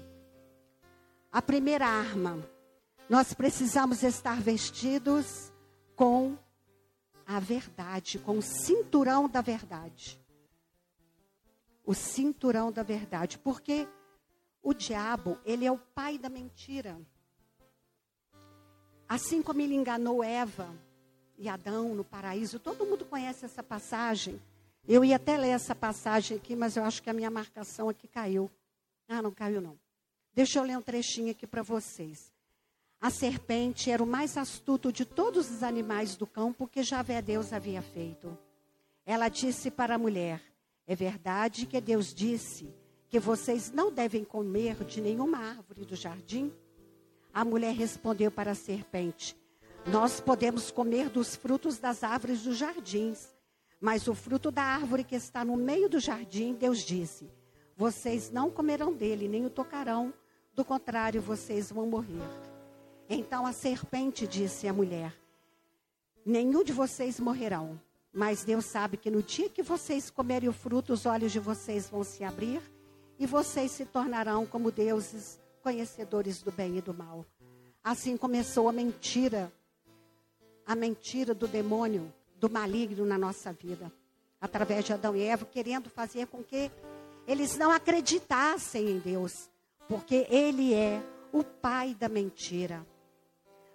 A 1.32 1.40
primeira 1.40 1.86
arma, 1.86 2.44
nós 3.08 3.32
precisamos 3.32 4.02
estar 4.02 4.40
vestidos 4.40 5.52
com 5.96 6.36
a 7.26 7.38
verdade, 7.38 8.18
com 8.18 8.38
o 8.38 8.42
cinturão 8.42 9.28
da 9.28 9.40
verdade. 9.40 10.20
O 11.84 11.94
cinturão 11.94 12.70
da 12.70 12.82
verdade, 12.82 13.38
porque 13.38 13.88
o 14.62 14.74
diabo, 14.74 15.38
ele 15.44 15.64
é 15.64 15.72
o 15.72 15.78
pai 15.78 16.18
da 16.18 16.28
mentira. 16.28 17.00
Assim 19.08 19.42
como 19.42 19.60
ele 19.60 19.74
enganou 19.74 20.22
Eva 20.22 20.68
e 21.38 21.48
Adão 21.48 21.94
no 21.94 22.04
paraíso, 22.04 22.58
todo 22.58 22.86
mundo 22.86 23.04
conhece 23.04 23.44
essa 23.44 23.62
passagem. 23.62 24.40
Eu 24.86 25.04
ia 25.04 25.16
até 25.16 25.36
ler 25.36 25.50
essa 25.50 25.74
passagem 25.74 26.36
aqui, 26.36 26.56
mas 26.56 26.76
eu 26.76 26.84
acho 26.84 27.02
que 27.02 27.10
a 27.10 27.12
minha 27.12 27.30
marcação 27.30 27.88
aqui 27.88 28.08
caiu. 28.08 28.50
Ah, 29.08 29.22
não 29.22 29.30
caiu 29.30 29.60
não. 29.60 29.78
Deixa 30.32 30.58
eu 30.58 30.62
ler 30.62 30.76
um 30.76 30.82
trechinho 30.82 31.30
aqui 31.30 31.46
para 31.46 31.62
vocês. 31.62 32.32
A 33.00 33.08
serpente 33.08 33.90
era 33.90 34.02
o 34.02 34.06
mais 34.06 34.36
astuto 34.36 34.92
de 34.92 35.04
todos 35.04 35.50
os 35.50 35.62
animais 35.62 36.16
do 36.16 36.26
campo 36.26 36.68
que 36.68 36.82
Javé 36.82 37.22
Deus 37.22 37.52
havia 37.52 37.80
feito. 37.80 38.36
Ela 39.06 39.28
disse 39.28 39.70
para 39.70 39.94
a 39.94 39.98
mulher: 39.98 40.42
É 40.86 40.94
verdade 40.94 41.66
que 41.66 41.80
Deus 41.80 42.14
disse 42.14 42.72
que 43.08 43.18
vocês 43.18 43.72
não 43.72 43.90
devem 43.90 44.22
comer 44.22 44.84
de 44.84 45.00
nenhuma 45.00 45.38
árvore 45.38 45.84
do 45.84 45.96
jardim? 45.96 46.52
A 47.32 47.44
mulher 47.44 47.74
respondeu 47.74 48.30
para 48.30 48.52
a 48.52 48.54
serpente: 48.54 49.34
Nós 49.86 50.20
podemos 50.20 50.70
comer 50.70 51.08
dos 51.08 51.34
frutos 51.34 51.78
das 51.78 52.04
árvores 52.04 52.42
dos 52.42 52.58
jardins, 52.58 53.29
mas 53.80 54.06
o 54.06 54.14
fruto 54.14 54.50
da 54.50 54.62
árvore 54.62 55.02
que 55.02 55.14
está 55.14 55.44
no 55.44 55.56
meio 55.56 55.88
do 55.88 55.98
jardim, 55.98 56.54
Deus 56.54 56.80
disse: 56.80 57.30
Vocês 57.76 58.30
não 58.30 58.50
comerão 58.50 58.92
dele, 58.92 59.26
nem 59.26 59.46
o 59.46 59.50
tocarão, 59.50 60.12
do 60.54 60.64
contrário, 60.64 61.22
vocês 61.22 61.72
vão 61.72 61.86
morrer. 61.86 62.22
Então 63.08 63.46
a 63.46 63.52
serpente 63.52 64.26
disse 64.26 64.68
à 64.68 64.72
mulher: 64.72 65.14
Nenhum 66.24 66.62
de 66.62 66.72
vocês 66.72 67.18
morrerão, 67.18 67.80
mas 68.12 68.44
Deus 68.44 68.66
sabe 68.66 68.96
que 68.96 69.10
no 69.10 69.22
dia 69.22 69.48
que 69.48 69.62
vocês 69.62 70.10
comerem 70.10 70.48
o 70.48 70.52
fruto, 70.52 70.92
os 70.92 71.06
olhos 71.06 71.32
de 71.32 71.40
vocês 71.40 71.88
vão 71.88 72.04
se 72.04 72.22
abrir 72.22 72.60
e 73.18 73.26
vocês 73.26 73.70
se 73.70 73.86
tornarão 73.86 74.44
como 74.44 74.70
deuses 74.70 75.40
conhecedores 75.62 76.42
do 76.42 76.52
bem 76.52 76.76
e 76.76 76.80
do 76.80 76.92
mal. 76.92 77.24
Assim 77.82 78.16
começou 78.16 78.68
a 78.68 78.72
mentira, 78.72 79.50
a 80.66 80.74
mentira 80.74 81.34
do 81.34 81.48
demônio, 81.48 82.12
do 82.40 82.50
maligno 82.50 83.04
na 83.04 83.18
nossa 83.18 83.52
vida, 83.52 83.92
através 84.40 84.84
de 84.84 84.92
Adão 84.92 85.14
e 85.14 85.22
Eva, 85.22 85.44
querendo 85.44 85.90
fazer 85.90 86.26
com 86.26 86.42
que 86.42 86.70
eles 87.26 87.56
não 87.56 87.70
acreditassem 87.70 88.90
em 88.90 88.98
Deus, 88.98 89.50
porque 89.86 90.26
Ele 90.30 90.72
é 90.74 91.02
o 91.32 91.44
pai 91.44 91.94
da 91.94 92.08
mentira. 92.08 92.84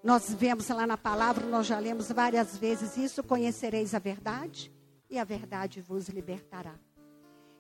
Nós 0.04 0.34
vemos 0.34 0.68
lá 0.70 0.86
na 0.86 0.98
palavra, 0.98 1.46
nós 1.46 1.68
já 1.68 1.80
lemos 1.80 2.12
várias 2.12 2.58
vezes 2.58 2.98
isso: 2.98 3.24
conhecereis 3.24 3.94
a 3.94 4.00
verdade 4.00 4.72
e 5.10 5.18
a 5.18 5.24
verdade 5.24 5.80
vos 5.80 6.10
libertará. 6.10 6.76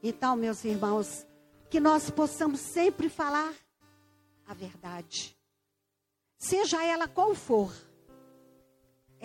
Então, 0.01 0.35
meus 0.35 0.65
irmãos, 0.65 1.25
que 1.69 1.79
nós 1.79 2.09
possamos 2.09 2.59
sempre 2.59 3.09
falar 3.09 3.53
a 4.47 4.53
verdade. 4.53 5.35
Seja 6.37 6.83
ela 6.83 7.07
qual 7.07 7.33
for. 7.33 7.73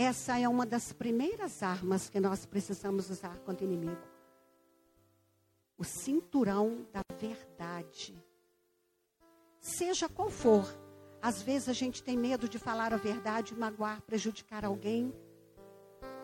Essa 0.02 0.40
é 0.40 0.48
uma 0.48 0.64
das 0.64 0.94
primeiras 0.94 1.62
armas 1.62 2.08
que 2.08 2.18
nós 2.18 2.46
precisamos 2.46 3.10
usar 3.10 3.38
contra 3.40 3.66
o 3.66 3.68
inimigo. 3.68 4.00
O 5.76 5.84
cinturão 5.84 6.86
da 6.90 7.02
verdade. 7.18 8.16
Seja 9.60 10.08
qual 10.08 10.30
for. 10.30 10.64
Às 11.20 11.42
vezes 11.42 11.68
a 11.68 11.74
gente 11.74 12.02
tem 12.02 12.16
medo 12.16 12.48
de 12.48 12.58
falar 12.58 12.94
a 12.94 12.96
verdade, 12.96 13.54
magoar, 13.54 14.00
prejudicar 14.00 14.64
alguém. 14.64 15.12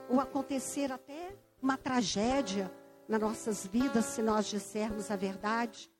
Ou 0.08 0.20
acontecer 0.20 0.90
até 0.90 1.36
uma 1.60 1.76
tragédia 1.76 2.72
nas 3.06 3.20
nossas 3.20 3.66
vidas 3.66 4.06
se 4.06 4.22
nós 4.22 4.46
dissermos 4.46 5.10
a 5.10 5.16
verdade. 5.16 5.92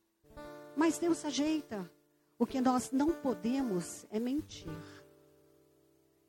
Mas 0.75 0.97
Deus 0.97 1.27
ajeita. 1.27 1.91
O 2.39 2.47
que 2.47 2.59
nós 2.59 2.91
não 2.91 3.11
podemos 3.11 4.07
é 4.11 4.19
mentir. 4.19 4.73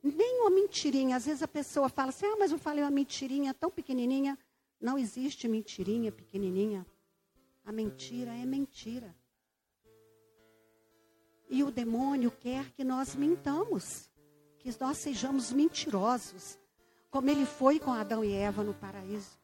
Nem 0.02 0.40
uma 0.40 0.50
mentirinha. 0.50 1.16
Às 1.16 1.26
vezes 1.26 1.42
a 1.42 1.48
pessoa 1.48 1.88
fala 1.88 2.10
assim: 2.10 2.26
ah, 2.26 2.36
mas 2.38 2.52
eu 2.52 2.58
falei 2.58 2.84
uma 2.84 2.90
mentirinha 2.90 3.52
tão 3.54 3.70
pequenininha. 3.70 4.38
Não 4.80 4.98
existe 4.98 5.48
mentirinha 5.48 6.12
pequenininha. 6.12 6.86
A 7.64 7.72
mentira 7.72 8.34
é 8.34 8.46
mentira. 8.46 9.14
E 11.50 11.62
o 11.64 11.70
demônio 11.70 12.30
quer 12.30 12.70
que 12.72 12.84
nós 12.84 13.14
mintamos, 13.14 14.10
que 14.58 14.70
nós 14.78 14.98
sejamos 14.98 15.50
mentirosos, 15.50 16.58
como 17.10 17.30
ele 17.30 17.46
foi 17.46 17.80
com 17.80 17.90
Adão 17.90 18.22
e 18.22 18.32
Eva 18.32 18.62
no 18.62 18.74
paraíso. 18.74 19.38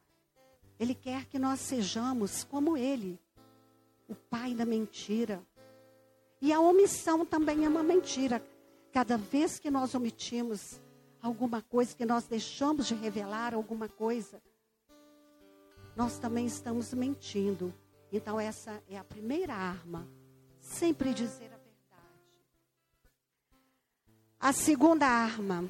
Ele 0.79 0.93
quer 0.93 1.25
que 1.25 1.39
nós 1.39 1.59
sejamos 1.59 2.43
como 2.43 2.77
ele, 2.77 3.19
o 4.07 4.13
pai 4.13 4.53
da 4.53 4.65
mentira. 4.65 5.41
E 6.41 6.53
a 6.53 6.59
omissão 6.59 7.25
também 7.25 7.65
é 7.65 7.69
uma 7.69 7.81
mentira. 7.81 8.43
Cada 8.95 9.17
vez 9.17 9.59
que 9.59 9.69
nós 9.69 9.93
omitimos 9.93 10.79
alguma 11.21 11.61
coisa, 11.61 11.93
que 11.93 12.05
nós 12.05 12.27
deixamos 12.27 12.87
de 12.87 12.95
revelar 12.95 13.53
alguma 13.53 13.89
coisa, 13.89 14.41
nós 15.97 16.17
também 16.17 16.45
estamos 16.45 16.93
mentindo. 16.93 17.73
Então, 18.09 18.39
essa 18.39 18.81
é 18.87 18.97
a 18.97 19.03
primeira 19.03 19.53
arma. 19.53 20.07
Sempre 20.61 21.13
dizer 21.13 21.47
a 21.47 21.57
verdade. 21.57 22.39
A 24.39 24.53
segunda 24.53 25.05
arma. 25.05 25.69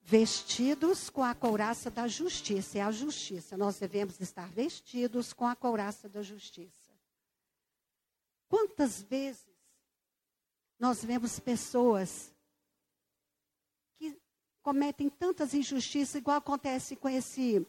Vestidos 0.00 1.10
com 1.10 1.22
a 1.22 1.34
couraça 1.34 1.90
da 1.90 2.08
justiça. 2.08 2.78
É 2.78 2.80
a 2.80 2.90
justiça. 2.90 3.54
Nós 3.54 3.78
devemos 3.78 4.18
estar 4.18 4.48
vestidos 4.48 5.34
com 5.34 5.46
a 5.46 5.54
couraça 5.54 6.08
da 6.08 6.22
justiça. 6.22 6.90
Quantas 8.48 9.02
vezes 9.02 9.51
nós 10.82 11.04
vemos 11.04 11.38
pessoas 11.38 12.34
que 13.96 14.20
cometem 14.64 15.08
tantas 15.08 15.54
injustiças, 15.54 16.16
igual 16.16 16.38
acontece 16.38 16.96
com 16.96 17.08
esse 17.08 17.64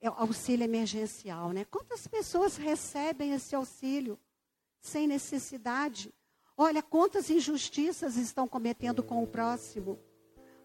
é 0.00 0.08
auxílio 0.08 0.64
emergencial, 0.64 1.52
né? 1.52 1.64
Quantas 1.66 2.08
pessoas 2.08 2.56
recebem 2.56 3.32
esse 3.32 3.54
auxílio 3.54 4.18
sem 4.80 5.06
necessidade? 5.06 6.12
Olha 6.56 6.82
quantas 6.82 7.30
injustiças 7.30 8.16
estão 8.16 8.48
cometendo 8.48 9.04
com 9.04 9.22
o 9.22 9.26
próximo, 9.28 9.96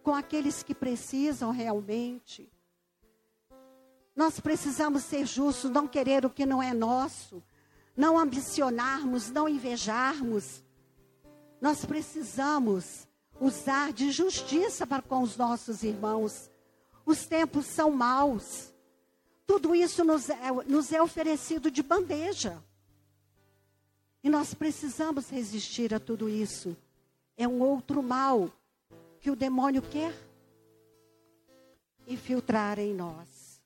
com 0.02 0.16
aqueles 0.16 0.64
que 0.64 0.74
precisam 0.74 1.52
realmente. 1.52 2.52
Nós 4.16 4.40
precisamos 4.40 5.04
ser 5.04 5.28
justos, 5.28 5.70
não 5.70 5.88
querer 5.88 6.26
o 6.26 6.30
que 6.32 6.44
não 6.44 6.62
é 6.62 6.74
nosso, 6.74 7.44
não 7.96 8.18
ambicionarmos, 8.18 9.30
não 9.30 9.48
invejarmos. 9.48 10.64
Nós 11.62 11.86
precisamos 11.86 13.08
usar 13.40 13.94
de 13.94 14.12
justiça 14.12 14.86
para 14.86 15.04
com 15.04 15.22
os 15.22 15.38
nossos 15.38 15.84
irmãos. 15.84 16.50
Os 17.06 17.28
tempos 17.28 17.68
são 17.68 17.92
maus. 17.92 18.74
Tudo 19.46 19.76
isso 19.76 20.04
nos 20.04 20.30
é, 20.30 20.52
nos 20.66 20.92
é 20.92 21.02
oferecido 21.02 21.70
de 21.70 21.84
bandeja. 21.84 22.62
E 24.24 24.30
nós 24.30 24.54
precisamos 24.54 25.30
resistir 25.30 25.94
a 25.94 26.00
tudo 26.00 26.28
isso. 26.28 26.76
É 27.38 27.48
um 27.48 27.62
outro 27.62 28.02
mal 28.02 28.52
que 29.20 29.30
o 29.30 29.36
demônio 29.36 29.82
quer 29.82 30.14
infiltrar 32.08 32.80
em 32.80 32.94
nós. 32.94 33.62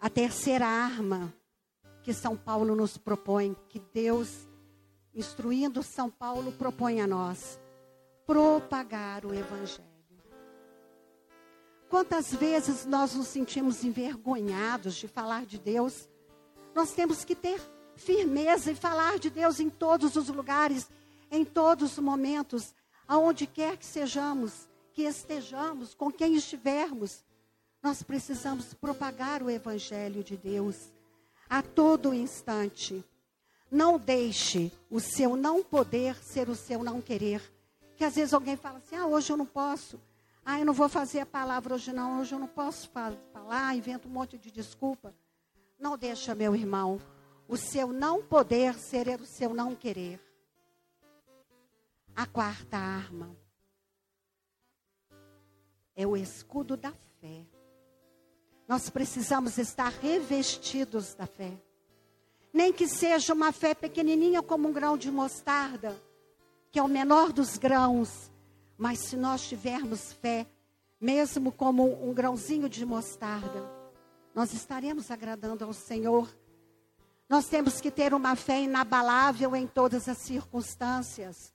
A 0.00 0.10
terceira 0.10 0.66
arma 0.66 1.32
que 2.02 2.12
São 2.12 2.36
Paulo 2.36 2.74
nos 2.74 2.98
propõe, 2.98 3.56
que 3.68 3.78
Deus, 3.92 4.46
instruindo 5.14 5.82
São 5.82 6.10
Paulo, 6.10 6.52
propõe 6.52 7.00
a 7.00 7.06
nós: 7.06 7.58
propagar 8.26 9.24
o 9.24 9.34
Evangelho. 9.34 9.94
Quantas 11.88 12.34
vezes 12.34 12.84
nós 12.84 13.14
nos 13.14 13.28
sentimos 13.28 13.84
envergonhados 13.84 14.96
de 14.96 15.06
falar 15.06 15.46
de 15.46 15.58
Deus? 15.58 16.08
Nós 16.74 16.92
temos 16.92 17.24
que 17.24 17.36
ter 17.36 17.60
firmeza 17.94 18.72
e 18.72 18.74
falar 18.74 19.18
de 19.18 19.30
Deus 19.30 19.60
em 19.60 19.70
todos 19.70 20.16
os 20.16 20.28
lugares, 20.28 20.90
em 21.30 21.44
todos 21.44 21.92
os 21.92 21.98
momentos, 21.98 22.74
aonde 23.06 23.46
quer 23.46 23.76
que 23.76 23.86
sejamos, 23.86 24.68
que 24.92 25.02
estejamos, 25.02 25.94
com 25.94 26.10
quem 26.10 26.34
estivermos. 26.34 27.24
Nós 27.82 28.02
precisamos 28.02 28.74
propagar 28.74 29.42
o 29.42 29.50
Evangelho 29.50 30.24
de 30.24 30.36
Deus 30.36 30.92
a 31.48 31.62
todo 31.62 32.14
instante. 32.14 33.04
Não 33.74 33.98
deixe 33.98 34.70
o 34.88 35.00
seu 35.00 35.34
não 35.34 35.60
poder 35.60 36.14
ser 36.22 36.48
o 36.48 36.54
seu 36.54 36.84
não 36.84 37.00
querer. 37.00 37.42
Que 37.96 38.04
às 38.04 38.14
vezes 38.14 38.32
alguém 38.32 38.56
fala 38.56 38.78
assim: 38.78 38.94
ah, 38.94 39.04
hoje 39.04 39.32
eu 39.32 39.36
não 39.36 39.44
posso. 39.44 40.00
Ah, 40.44 40.60
eu 40.60 40.64
não 40.64 40.72
vou 40.72 40.88
fazer 40.88 41.18
a 41.18 41.26
palavra 41.26 41.74
hoje 41.74 41.92
não, 41.92 42.20
hoje 42.20 42.32
eu 42.32 42.38
não 42.38 42.46
posso 42.46 42.88
falar, 42.88 43.74
invento 43.74 44.06
um 44.06 44.12
monte 44.12 44.38
de 44.38 44.52
desculpa. 44.52 45.12
Não 45.76 45.98
deixa, 45.98 46.36
meu 46.36 46.54
irmão, 46.54 47.00
o 47.48 47.56
seu 47.56 47.92
não 47.92 48.22
poder 48.22 48.74
ser 48.74 49.20
o 49.20 49.26
seu 49.26 49.52
não 49.52 49.74
querer. 49.74 50.20
A 52.14 52.26
quarta 52.26 52.76
arma 52.76 53.36
é 55.96 56.06
o 56.06 56.16
escudo 56.16 56.76
da 56.76 56.92
fé. 57.20 57.44
Nós 58.68 58.88
precisamos 58.88 59.58
estar 59.58 59.90
revestidos 59.90 61.12
da 61.14 61.26
fé. 61.26 61.60
Nem 62.54 62.72
que 62.72 62.86
seja 62.86 63.34
uma 63.34 63.50
fé 63.50 63.74
pequenininha 63.74 64.40
como 64.40 64.68
um 64.68 64.72
grão 64.72 64.96
de 64.96 65.10
mostarda, 65.10 66.00
que 66.70 66.78
é 66.78 66.82
o 66.84 66.86
menor 66.86 67.32
dos 67.32 67.58
grãos, 67.58 68.30
mas 68.78 69.00
se 69.00 69.16
nós 69.16 69.48
tivermos 69.48 70.12
fé, 70.12 70.46
mesmo 71.00 71.50
como 71.50 72.08
um 72.08 72.14
grãozinho 72.14 72.68
de 72.68 72.86
mostarda, 72.86 73.68
nós 74.32 74.54
estaremos 74.54 75.10
agradando 75.10 75.64
ao 75.64 75.72
Senhor. 75.72 76.32
Nós 77.28 77.46
temos 77.46 77.80
que 77.80 77.90
ter 77.90 78.14
uma 78.14 78.36
fé 78.36 78.62
inabalável 78.62 79.56
em 79.56 79.66
todas 79.66 80.08
as 80.08 80.18
circunstâncias. 80.18 81.52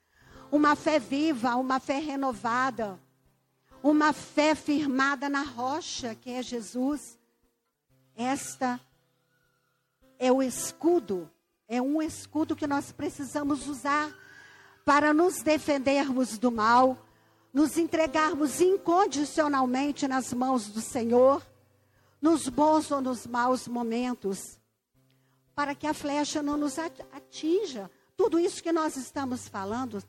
Uma 0.52 0.76
fé 0.76 1.00
viva, 1.00 1.56
uma 1.56 1.80
fé 1.80 2.00
renovada. 2.00 3.00
Uma 3.82 4.12
fé 4.12 4.54
firmada 4.54 5.30
na 5.30 5.44
rocha, 5.44 6.14
que 6.14 6.30
é 6.30 6.44
Jesus. 6.44 7.18
Esta 8.18 8.82
é 10.20 10.32
o 10.32 10.44
escudo, 10.44 11.32
é 11.68 11.82
um 11.82 12.02
escudo 12.02 12.56
que 12.56 12.68
nós 12.68 12.92
precisamos 12.92 13.68
usar 13.68 14.14
para 14.86 15.14
nos 15.14 15.42
defendermos 15.42 16.38
do 16.38 16.52
mal 16.52 16.98
nos 17.54 17.78
entregarmos 17.78 18.62
incondicionalmente 18.62 20.08
nas 20.08 20.34
mãos 20.34 20.68
do 20.70 20.82
Senhor, 20.82 21.46
nos 22.22 22.48
bons 22.48 22.92
ou 22.92 23.02
nos 23.02 23.26
maus 23.26 23.68
momentos, 23.68 24.60
para 25.56 25.74
que 25.74 25.88
a 25.88 25.94
flecha 25.94 26.44
não 26.44 26.58
nos 26.58 26.78
atinja. 26.78 27.90
Tudo 28.16 28.40
isso 28.40 28.62
que 28.62 28.72
nós 28.72 28.96
estamos 28.98 29.48
falando, 29.48 30.04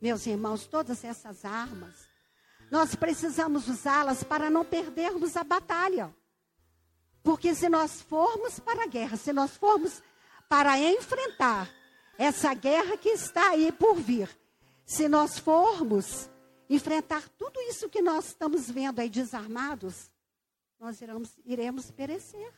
meus 0.00 0.26
irmãos, 0.26 0.66
todas 0.66 1.04
essas 1.04 1.44
armas, 1.44 2.08
nós 2.70 2.94
precisamos 2.94 3.68
usá-las 3.68 4.22
para 4.22 4.48
não 4.48 4.64
perdermos 4.64 5.36
a 5.36 5.44
batalha. 5.44 6.14
Porque 7.26 7.56
se 7.56 7.68
nós 7.68 8.00
formos 8.02 8.60
para 8.60 8.84
a 8.84 8.86
guerra, 8.86 9.16
se 9.16 9.32
nós 9.32 9.56
formos 9.56 10.00
para 10.48 10.78
enfrentar 10.78 11.68
essa 12.16 12.54
guerra 12.54 12.96
que 12.96 13.08
está 13.08 13.50
aí 13.50 13.72
por 13.72 13.96
vir, 13.96 14.30
se 14.84 15.08
nós 15.08 15.36
formos 15.36 16.30
enfrentar 16.70 17.28
tudo 17.30 17.60
isso 17.62 17.88
que 17.88 18.00
nós 18.00 18.26
estamos 18.26 18.70
vendo 18.70 19.00
aí 19.00 19.10
desarmados, 19.10 20.08
nós 20.78 21.00
iremos, 21.00 21.36
iremos 21.44 21.90
perecer. 21.90 22.52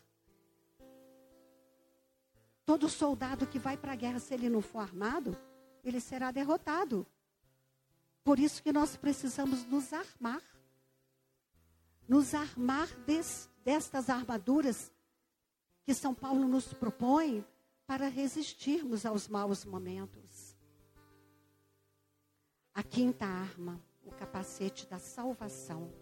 Todo 2.66 2.90
soldado 2.90 3.46
que 3.46 3.58
vai 3.58 3.78
para 3.78 3.92
a 3.92 3.96
guerra, 3.96 4.18
se 4.18 4.34
ele 4.34 4.50
não 4.50 4.60
for 4.60 4.80
armado, 4.80 5.34
ele 5.82 5.98
será 5.98 6.30
derrotado. 6.30 7.06
Por 8.22 8.38
isso 8.38 8.62
que 8.62 8.70
nós 8.70 8.98
precisamos 8.98 9.64
nos 9.64 9.94
armar. 9.94 10.42
Nos 12.06 12.34
armar 12.34 12.86
des, 13.06 13.48
destas 13.68 14.08
armaduras 14.08 14.90
que 15.84 15.92
São 15.92 16.14
Paulo 16.14 16.48
nos 16.48 16.72
propõe 16.72 17.44
para 17.86 18.08
resistirmos 18.08 19.04
aos 19.04 19.28
maus 19.28 19.62
momentos. 19.62 20.56
A 22.72 22.82
quinta 22.82 23.26
arma 23.26 23.78
o 24.06 24.10
capacete 24.10 24.86
da 24.86 24.98
salvação. 24.98 25.92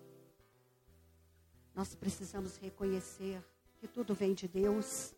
Nós 1.74 1.92
precisamos 1.96 2.56
reconhecer 2.56 3.44
que 3.80 3.88
tudo 3.88 4.14
vem 4.14 4.32
de 4.32 4.46
Deus, 4.46 5.12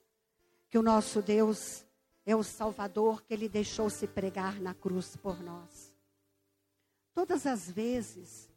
que 0.71 0.79
o 0.79 0.83
nosso 0.83 1.21
Deus 1.21 1.85
é 2.25 2.35
o 2.35 2.43
Salvador 2.43 3.23
que 3.25 3.35
Ele 3.35 3.47
deixou 3.47 3.91
se 3.91 4.07
pregar 4.07 4.59
na 4.59 4.73
cruz 4.73 5.17
por 5.17 5.39
nós. 5.43 5.95
Todas 7.13 7.45
as 7.45 7.71
vezes 7.71 8.49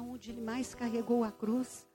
aonde 0.00 0.30
ele 0.30 0.40
mais 0.40 0.74
carregou 0.74 1.22
a 1.22 1.30
cruz. 1.30 1.86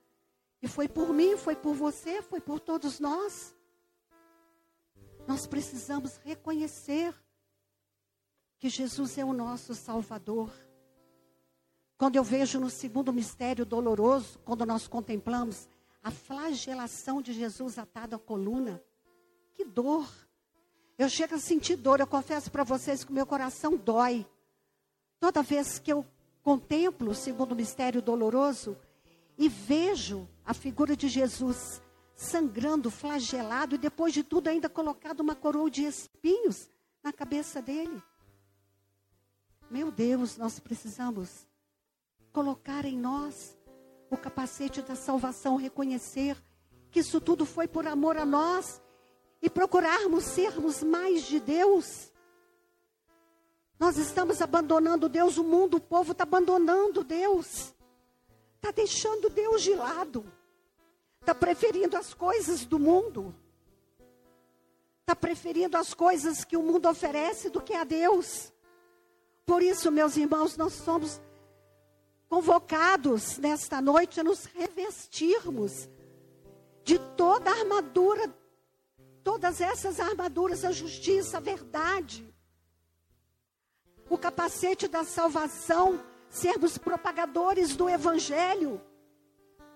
E 0.61 0.67
foi 0.67 0.87
por 0.87 1.13
mim, 1.13 1.37
foi 1.37 1.55
por 1.55 1.73
você, 1.73 2.21
foi 2.21 2.39
por 2.39 2.59
todos 2.59 2.99
nós. 2.99 3.55
Nós 5.27 5.47
precisamos 5.47 6.17
reconhecer 6.17 7.13
que 8.59 8.69
Jesus 8.69 9.17
é 9.17 9.25
o 9.25 9.33
nosso 9.33 9.73
Salvador. 9.73 10.51
Quando 11.97 12.15
eu 12.15 12.23
vejo 12.23 12.59
no 12.59 12.69
segundo 12.69 13.11
mistério 13.11 13.65
doloroso, 13.65 14.39
quando 14.39 14.65
nós 14.65 14.87
contemplamos 14.87 15.67
a 16.05 16.11
flagelação 16.11 17.19
de 17.19 17.33
Jesus 17.33 17.79
atado 17.79 18.15
à 18.15 18.19
coluna, 18.19 18.79
que 19.55 19.65
dor. 19.65 20.07
Eu 20.99 21.09
chego 21.09 21.33
a 21.33 21.39
sentir 21.39 21.77
dor, 21.77 21.99
eu 21.99 22.05
confesso 22.05 22.51
para 22.51 22.63
vocês 22.63 23.03
que 23.03 23.09
o 23.09 23.13
meu 23.15 23.25
coração 23.25 23.75
dói. 23.75 24.23
Toda 25.19 25.41
vez 25.41 25.79
que 25.79 25.91
eu 25.91 26.05
contemplo 26.43 27.09
o 27.09 27.15
segundo 27.15 27.55
mistério 27.55 28.03
doloroso 28.03 28.77
e 29.35 29.49
vejo 29.49 30.29
a 30.45 30.53
figura 30.53 30.95
de 30.95 31.07
Jesus 31.07 31.81
sangrando, 32.13 32.91
flagelado 32.91 33.73
e 33.73 33.79
depois 33.79 34.13
de 34.13 34.21
tudo 34.21 34.47
ainda 34.47 34.69
colocado 34.69 35.21
uma 35.21 35.33
coroa 35.33 35.71
de 35.71 35.85
espinhos 35.85 36.69
na 37.01 37.11
cabeça 37.11 37.63
dele. 37.63 37.99
Meu 39.71 39.89
Deus, 39.91 40.37
nós 40.37 40.59
precisamos 40.59 41.47
colocar 42.31 42.85
em 42.85 42.95
nós 42.95 43.54
o 44.15 44.17
capacete 44.17 44.81
da 44.81 44.95
salvação, 44.95 45.55
reconhecer 45.55 46.41
que 46.89 46.99
isso 46.99 47.21
tudo 47.21 47.45
foi 47.45 47.67
por 47.67 47.85
amor 47.85 48.17
a 48.17 48.25
nós 48.25 48.81
e 49.41 49.49
procurarmos 49.49 50.23
sermos 50.23 50.81
mais 50.81 51.23
de 51.23 51.39
Deus. 51.39 52.11
Nós 53.77 53.97
estamos 53.97 54.41
abandonando 54.41 55.09
Deus, 55.09 55.37
o 55.37 55.43
mundo, 55.43 55.77
o 55.77 55.81
povo 55.81 56.13
está 56.13 56.23
abandonando 56.23 57.03
Deus, 57.03 57.73
está 58.55 58.71
deixando 58.71 59.29
Deus 59.29 59.61
de 59.61 59.75
lado, 59.75 60.25
está 61.19 61.35
preferindo 61.35 61.97
as 61.97 62.13
coisas 62.13 62.65
do 62.65 62.79
mundo, 62.79 63.35
está 65.01 65.15
preferindo 65.15 65.77
as 65.77 65.93
coisas 65.93 66.45
que 66.45 66.55
o 66.55 66.63
mundo 66.63 66.87
oferece 66.89 67.49
do 67.49 67.61
que 67.61 67.73
a 67.73 67.83
Deus. 67.83 68.53
Por 69.45 69.61
isso, 69.61 69.91
meus 69.91 70.15
irmãos, 70.15 70.55
nós 70.57 70.73
somos 70.73 71.21
convocados 72.27 73.37
nesta 73.37 73.81
noite 73.81 74.19
a 74.19 74.23
nos 74.23 74.45
revestirmos 74.45 75.89
de 76.83 76.99
toda 77.17 77.49
a 77.49 77.59
armadura, 77.59 78.33
todas 79.23 79.61
essas 79.61 79.99
armaduras, 79.99 80.63
a 80.63 80.71
justiça, 80.71 81.37
a 81.37 81.39
verdade, 81.39 82.31
o 84.09 84.17
capacete 84.17 84.87
da 84.87 85.03
salvação, 85.03 85.99
sermos 86.29 86.77
propagadores 86.77 87.75
do 87.75 87.89
Evangelho. 87.89 88.79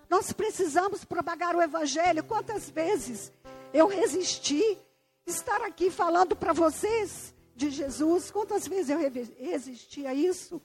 Nós 0.09 0.31
precisamos 0.31 1.03
propagar 1.03 1.55
o 1.55 1.62
Evangelho. 1.62 2.23
Quantas 2.23 2.69
vezes 2.69 3.31
eu 3.73 3.88
resisti 3.88 4.77
estar 5.25 5.62
aqui 5.62 5.89
falando 5.89 6.35
para 6.35 6.53
vocês 6.53 7.33
de 7.55 7.69
Jesus? 7.69 8.29
Quantas 8.29 8.67
vezes 8.67 8.89
eu 8.89 8.99
resisti 9.39 10.05
a 10.05 10.13
isso? 10.13 10.62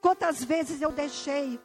Quantas 0.00 0.44
vezes 0.44 0.80
eu 0.80 0.92
deixei 0.92 1.60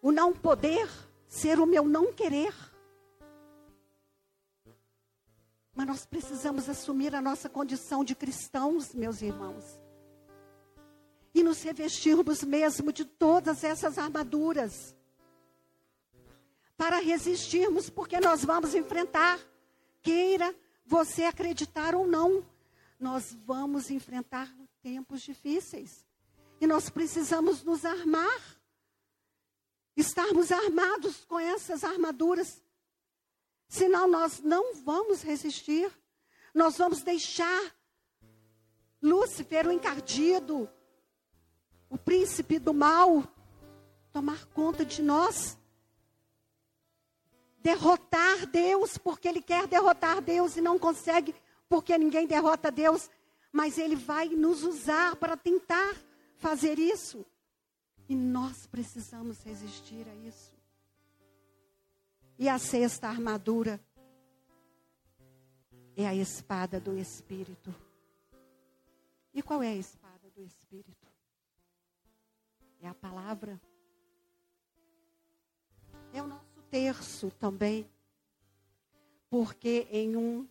o 0.00 0.10
não 0.10 0.32
poder 0.32 0.88
ser 1.28 1.58
o 1.58 1.66
meu 1.66 1.84
não 1.84 2.12
querer? 2.12 2.54
Mas 5.74 5.86
nós 5.86 6.06
precisamos 6.06 6.68
assumir 6.68 7.14
a 7.14 7.22
nossa 7.22 7.48
condição 7.48 8.04
de 8.04 8.14
cristãos, 8.14 8.94
meus 8.94 9.22
irmãos. 9.22 9.80
E 11.34 11.42
nos 11.42 11.62
revestirmos 11.62 12.42
mesmo 12.42 12.92
de 12.92 13.04
todas 13.04 13.64
essas 13.64 13.96
armaduras. 13.96 14.94
Para 16.76 16.98
resistirmos, 16.98 17.88
porque 17.88 18.20
nós 18.20 18.44
vamos 18.44 18.74
enfrentar, 18.74 19.40
queira 20.02 20.54
você 20.84 21.24
acreditar 21.24 21.94
ou 21.94 22.06
não, 22.06 22.44
nós 22.98 23.32
vamos 23.32 23.90
enfrentar 23.90 24.54
tempos 24.82 25.22
difíceis. 25.22 26.04
E 26.62 26.66
nós 26.68 26.88
precisamos 26.88 27.64
nos 27.64 27.84
armar. 27.84 28.40
Estarmos 29.96 30.52
armados 30.52 31.24
com 31.24 31.36
essas 31.36 31.82
armaduras. 31.82 32.62
Senão 33.66 34.06
nós 34.06 34.38
não 34.38 34.76
vamos 34.76 35.22
resistir. 35.22 35.90
Nós 36.54 36.78
vamos 36.78 37.02
deixar 37.02 37.74
Lúcifer, 39.02 39.66
o 39.66 39.72
encardido, 39.72 40.70
o 41.90 41.98
príncipe 41.98 42.60
do 42.60 42.72
mal, 42.72 43.24
tomar 44.12 44.46
conta 44.54 44.84
de 44.84 45.02
nós. 45.02 45.58
Derrotar 47.58 48.46
Deus, 48.46 48.96
porque 48.96 49.26
ele 49.26 49.42
quer 49.42 49.66
derrotar 49.66 50.22
Deus 50.22 50.56
e 50.56 50.60
não 50.60 50.78
consegue, 50.78 51.34
porque 51.68 51.98
ninguém 51.98 52.24
derrota 52.24 52.70
Deus. 52.70 53.10
Mas 53.50 53.78
ele 53.78 53.96
vai 53.96 54.28
nos 54.28 54.62
usar 54.62 55.16
para 55.16 55.36
tentar 55.36 56.11
fazer 56.36 56.78
isso. 56.78 57.24
E 58.08 58.14
nós 58.14 58.66
precisamos 58.66 59.42
resistir 59.42 60.06
a 60.08 60.14
isso. 60.14 60.52
E 62.38 62.48
a 62.48 62.58
sexta 62.58 63.08
armadura 63.08 63.80
é 65.96 66.06
a 66.06 66.14
espada 66.14 66.80
do 66.80 66.96
Espírito. 66.98 67.74
E 69.32 69.42
qual 69.42 69.62
é 69.62 69.68
a 69.68 69.76
espada 69.76 70.30
do 70.30 70.42
Espírito? 70.42 71.06
É 72.80 72.88
a 72.88 72.94
palavra. 72.94 73.60
É 76.12 76.22
o 76.22 76.26
nosso 76.26 76.60
terço 76.70 77.30
também. 77.30 77.88
Porque 79.30 79.86
em 79.90 80.16
um 80.16 80.46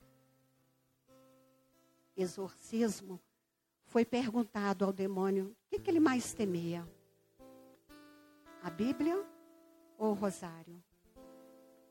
exorcismo, 2.16 3.20
foi 3.92 4.06
perguntado 4.06 4.86
ao 4.86 4.94
demônio 4.94 5.48
o 5.48 5.70
que, 5.70 5.78
que 5.78 5.92
ele 5.92 6.00
mais 6.00 6.34
temia: 6.34 6.88
a 8.64 8.70
Bíblia 8.70 9.22
ou 9.98 10.12
o 10.12 10.14
rosário? 10.14 10.82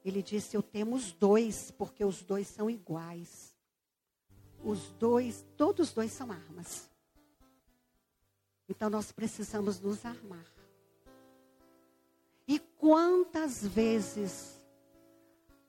Ele 0.03 0.23
disse: 0.23 0.57
Eu 0.57 0.63
temo 0.63 0.97
os 0.97 1.13
dois, 1.13 1.71
porque 1.71 2.03
os 2.03 2.23
dois 2.23 2.49
são 2.49 2.71
iguais. 2.71 3.55
Os 4.65 4.91
dois, 4.93 5.45
todos 5.59 5.89
os 5.89 5.95
dois 5.95 6.11
são 6.11 6.33
armas. 6.33 6.91
Então 8.67 8.89
nós 8.89 9.13
precisamos 9.13 9.79
nos 9.79 10.05
armar. 10.07 10.47
E 12.49 12.59
quantas 12.79 13.67
vezes 13.67 14.59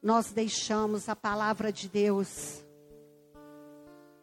nós 0.01 0.31
deixamos 0.31 1.09
a 1.09 1.15
palavra 1.15 1.73
de 1.73 1.89
Deus 1.89 2.63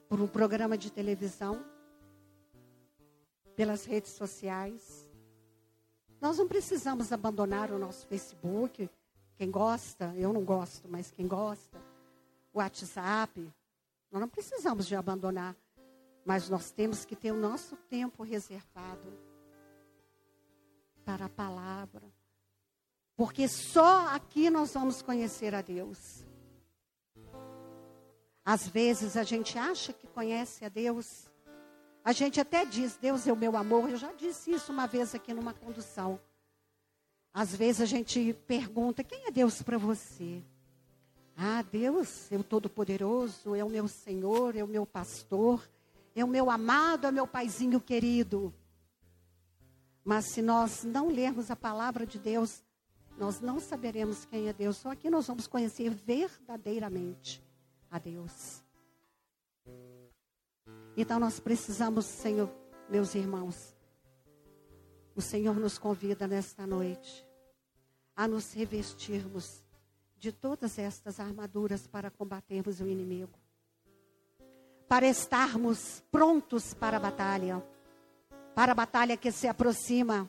por 0.08 0.22
um 0.22 0.26
programa 0.26 0.78
de 0.78 0.90
televisão? 0.90 1.77
Pelas 3.58 3.84
redes 3.84 4.12
sociais. 4.12 5.10
Nós 6.20 6.38
não 6.38 6.46
precisamos 6.46 7.10
abandonar 7.12 7.72
o 7.72 7.78
nosso 7.78 8.06
Facebook. 8.06 8.88
Quem 9.34 9.50
gosta, 9.50 10.14
eu 10.16 10.32
não 10.32 10.44
gosto, 10.44 10.88
mas 10.88 11.10
quem 11.10 11.26
gosta, 11.26 11.76
o 12.52 12.58
WhatsApp, 12.58 13.52
nós 14.12 14.20
não 14.20 14.28
precisamos 14.28 14.86
de 14.86 14.94
abandonar. 14.94 15.56
Mas 16.24 16.48
nós 16.48 16.70
temos 16.70 17.04
que 17.04 17.16
ter 17.16 17.32
o 17.32 17.36
nosso 17.36 17.74
tempo 17.88 18.22
reservado 18.22 19.12
para 21.04 21.24
a 21.24 21.28
palavra. 21.28 22.06
Porque 23.16 23.48
só 23.48 24.06
aqui 24.14 24.50
nós 24.50 24.72
vamos 24.72 25.02
conhecer 25.02 25.52
a 25.52 25.62
Deus. 25.62 26.24
Às 28.44 28.68
vezes 28.68 29.16
a 29.16 29.24
gente 29.24 29.58
acha 29.58 29.92
que 29.92 30.06
conhece 30.06 30.64
a 30.64 30.68
Deus, 30.68 31.27
a 32.04 32.12
gente 32.12 32.40
até 32.40 32.64
diz, 32.64 32.96
Deus 32.96 33.26
é 33.26 33.32
o 33.32 33.36
meu 33.36 33.56
amor. 33.56 33.90
Eu 33.90 33.96
já 33.96 34.12
disse 34.12 34.50
isso 34.50 34.72
uma 34.72 34.86
vez 34.86 35.14
aqui 35.14 35.32
numa 35.34 35.52
condução. 35.52 36.18
Às 37.32 37.54
vezes 37.54 37.80
a 37.80 37.86
gente 37.86 38.32
pergunta: 38.46 39.04
quem 39.04 39.26
é 39.26 39.30
Deus 39.30 39.62
para 39.62 39.78
você? 39.78 40.42
Ah, 41.36 41.62
Deus 41.62 42.32
é 42.32 42.36
o 42.36 42.42
Todo-Poderoso, 42.42 43.54
é 43.54 43.62
o 43.62 43.70
meu 43.70 43.86
Senhor, 43.86 44.56
é 44.56 44.64
o 44.64 44.66
meu 44.66 44.84
pastor, 44.84 45.68
é 46.14 46.24
o 46.24 46.28
meu 46.28 46.50
amado, 46.50 47.06
é 47.06 47.10
o 47.10 47.12
meu 47.12 47.28
paizinho 47.28 47.80
querido. 47.80 48.52
Mas 50.04 50.32
se 50.32 50.42
nós 50.42 50.82
não 50.82 51.08
lermos 51.08 51.50
a 51.50 51.54
palavra 51.54 52.04
de 52.04 52.18
Deus, 52.18 52.64
nós 53.16 53.40
não 53.40 53.60
saberemos 53.60 54.24
quem 54.24 54.48
é 54.48 54.52
Deus. 54.52 54.78
Só 54.78 54.90
aqui 54.90 55.10
nós 55.10 55.26
vamos 55.26 55.46
conhecer 55.46 55.90
verdadeiramente 55.90 57.42
a 57.90 57.98
Deus. 57.98 58.64
Então 61.00 61.20
nós 61.20 61.38
precisamos, 61.38 62.06
Senhor, 62.06 62.50
meus 62.88 63.14
irmãos, 63.14 63.72
o 65.14 65.20
Senhor 65.20 65.54
nos 65.54 65.78
convida 65.78 66.26
nesta 66.26 66.66
noite 66.66 67.24
a 68.16 68.26
nos 68.26 68.52
revestirmos 68.52 69.62
de 70.16 70.32
todas 70.32 70.76
estas 70.76 71.20
armaduras 71.20 71.86
para 71.86 72.10
combatermos 72.10 72.80
o 72.80 72.88
inimigo, 72.88 73.38
para 74.88 75.06
estarmos 75.06 76.02
prontos 76.10 76.74
para 76.74 76.96
a 76.96 77.00
batalha, 77.00 77.64
para 78.52 78.72
a 78.72 78.74
batalha 78.74 79.16
que 79.16 79.30
se 79.30 79.46
aproxima. 79.46 80.28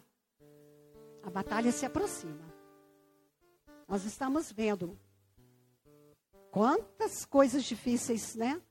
A 1.24 1.32
batalha 1.32 1.72
se 1.72 1.88
aproxima. 1.88 2.46
Nós 3.88 4.06
estamos 4.06 4.52
vendo 4.52 4.96
quantas 6.52 7.26
coisas 7.26 7.64
difíceis, 7.64 8.36
né? 8.36 8.62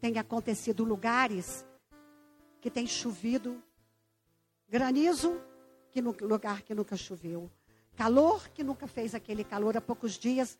Tem 0.00 0.18
acontecido 0.18 0.84
lugares 0.84 1.66
que 2.60 2.70
tem 2.70 2.86
chovido 2.86 3.62
granizo 4.68 5.40
que 5.90 6.02
no 6.02 6.14
lugar 6.20 6.62
que 6.62 6.74
nunca 6.74 6.96
choveu, 6.96 7.50
calor 7.96 8.48
que 8.50 8.62
nunca 8.62 8.86
fez 8.86 9.14
aquele 9.14 9.42
calor. 9.42 9.76
Há 9.76 9.80
poucos 9.80 10.18
dias 10.18 10.58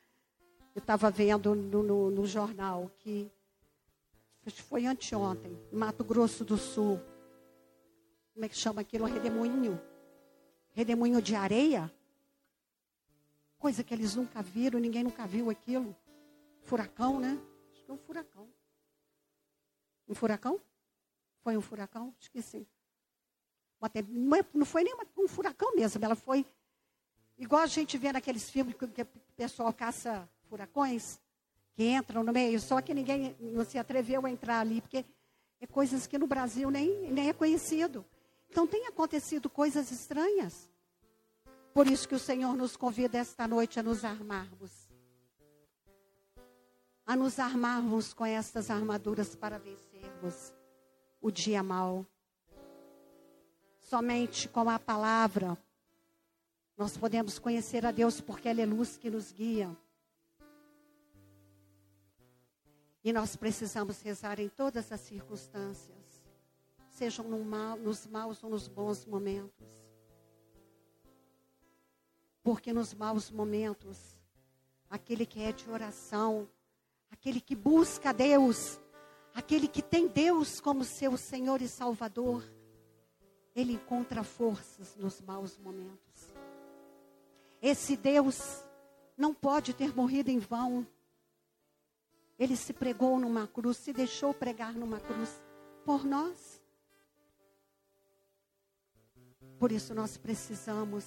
eu 0.75 0.81
estava 0.81 1.11
vendo 1.11 1.55
no, 1.55 1.83
no, 1.83 2.11
no 2.11 2.27
jornal 2.27 2.91
que 2.99 3.31
foi 4.63 4.87
anteontem, 4.87 5.59
Mato 5.71 6.03
Grosso 6.03 6.45
do 6.45 6.57
Sul. 6.57 7.01
Como 8.33 8.45
é 8.45 8.49
que 8.49 8.57
chama 8.57 8.81
aquilo? 8.81 9.05
Redemoinho. 9.05 9.81
Redemoinho 10.71 11.21
de 11.21 11.35
areia. 11.35 11.93
Coisa 13.59 13.83
que 13.83 13.93
eles 13.93 14.15
nunca 14.15 14.41
viram, 14.41 14.79
ninguém 14.79 15.03
nunca 15.03 15.27
viu 15.27 15.51
aquilo. 15.51 15.95
Furacão, 16.63 17.19
né? 17.19 17.39
Acho 17.73 17.85
que 17.85 17.91
é 17.91 17.95
um 17.95 17.99
furacão. 17.99 18.49
Um 20.09 20.15
furacão? 20.15 20.61
Foi 21.43 21.57
um 21.57 21.61
furacão? 21.61 22.15
Acho 22.19 22.31
que 22.31 22.43
sim. 22.43 22.67
Não 24.55 24.67
foi 24.67 24.83
nem 24.83 24.95
um 25.17 25.29
furacão 25.29 25.75
mesmo, 25.75 26.05
ela 26.05 26.17
foi 26.17 26.45
igual 27.37 27.63
a 27.63 27.67
gente 27.67 27.97
vê 27.97 28.13
naqueles 28.13 28.51
filmes 28.51 28.75
que 28.75 28.85
o 28.85 29.07
pessoal 29.37 29.73
caça 29.73 30.29
furacões, 30.49 31.21
que 31.75 31.85
entram 31.85 32.25
no 32.25 32.33
meio, 32.33 32.59
só 32.61 32.81
que 32.81 32.93
ninguém 32.93 33.37
não 33.39 33.65
se 33.65 33.79
atreveu 33.79 34.27
a 34.27 34.31
entrar 34.31 34.61
ali, 34.61 34.81
porque 34.81 35.05
é 35.61 35.67
coisas 35.67 36.07
que 36.07 36.19
no 36.19 36.27
Brasil 36.27 36.71
nem, 36.71 37.11
nem 37.13 37.29
é 37.29 37.33
conhecido. 37.33 38.05
Então 38.51 38.67
tem 38.67 38.87
acontecido 38.87 39.49
coisas 39.49 39.93
estranhas. 39.93 40.69
Por 41.73 41.87
isso 41.87 42.09
que 42.09 42.15
o 42.15 42.19
Senhor 42.19 42.57
nos 42.57 42.77
convida 42.77 43.19
esta 43.19 43.47
noite 43.47 43.79
a 43.79 43.83
nos 43.83 44.05
armarmos. 44.05 44.89
A 47.07 47.15
nos 47.15 47.39
armarmos 47.39 48.13
com 48.13 48.27
estas 48.27 48.71
armaduras 48.71 49.37
para 49.37 49.59
o 51.21 51.31
dia 51.31 51.63
mal. 51.63 52.07
Somente 53.81 54.49
com 54.49 54.69
a 54.69 54.79
palavra 54.79 55.59
nós 56.79 56.97
podemos 56.97 57.41
conhecer 57.41 57.85
a 57.85 57.91
Deus 57.91 58.21
porque 58.21 58.49
Ele 58.49 58.63
é 58.63 58.67
luz 58.67 58.97
que 58.97 59.11
nos 59.11 59.33
guia. 59.33 59.77
E 63.03 63.13
nós 63.13 63.35
precisamos 63.35 64.01
rezar 64.01 64.39
em 64.39 64.49
todas 64.49 64.93
as 64.93 65.01
circunstâncias, 65.01 66.23
sejam 66.89 67.27
no 67.27 67.45
mal, 67.45 67.77
nos 67.77 68.07
maus 68.07 68.45
ou 68.45 68.51
nos 68.51 68.69
bons 68.69 69.05
momentos. 69.05 69.67
Porque 72.45 72.73
nos 72.73 72.95
maus 72.95 73.29
momentos, 73.29 74.17
aquele 74.89 75.27
que 75.27 75.41
é 75.41 75.51
de 75.51 75.69
oração, 75.69 76.49
aquele 77.11 77.41
que 77.41 77.57
busca 77.57 78.13
Deus, 78.13 78.79
aquele 79.35 79.69
que 79.69 79.83
tem 79.83 80.07
Deus 80.07 80.61
como 80.61 80.85
seu 80.85 81.17
Senhor 81.17 81.63
e 81.63 81.69
Salvador, 81.69 82.43
ele 83.55 83.73
encontra 83.73 84.23
forças 84.23 84.97
nos 84.97 85.21
maus 85.21 85.59
momentos. 85.59 86.33
Esse 87.61 87.97
Deus 87.97 88.63
não 89.17 89.35
pode 89.35 89.75
ter 89.75 89.95
morrido 89.95 90.31
em 90.31 90.39
vão. 90.39 90.87
Ele 92.39 92.57
se 92.57 92.73
pregou 92.73 93.19
numa 93.19 93.49
cruz, 93.49 93.79
se 93.79 93.93
deixou 93.93 94.33
pregar 94.33 94.75
numa 94.75 95.01
cruz 95.01 95.43
por 95.85 96.05
nós. 96.05 96.63
Por 99.59 99.73
isso 99.73 99.93
nós 99.93 100.17
precisamos 100.17 101.05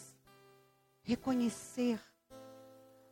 reconhecer 1.04 2.02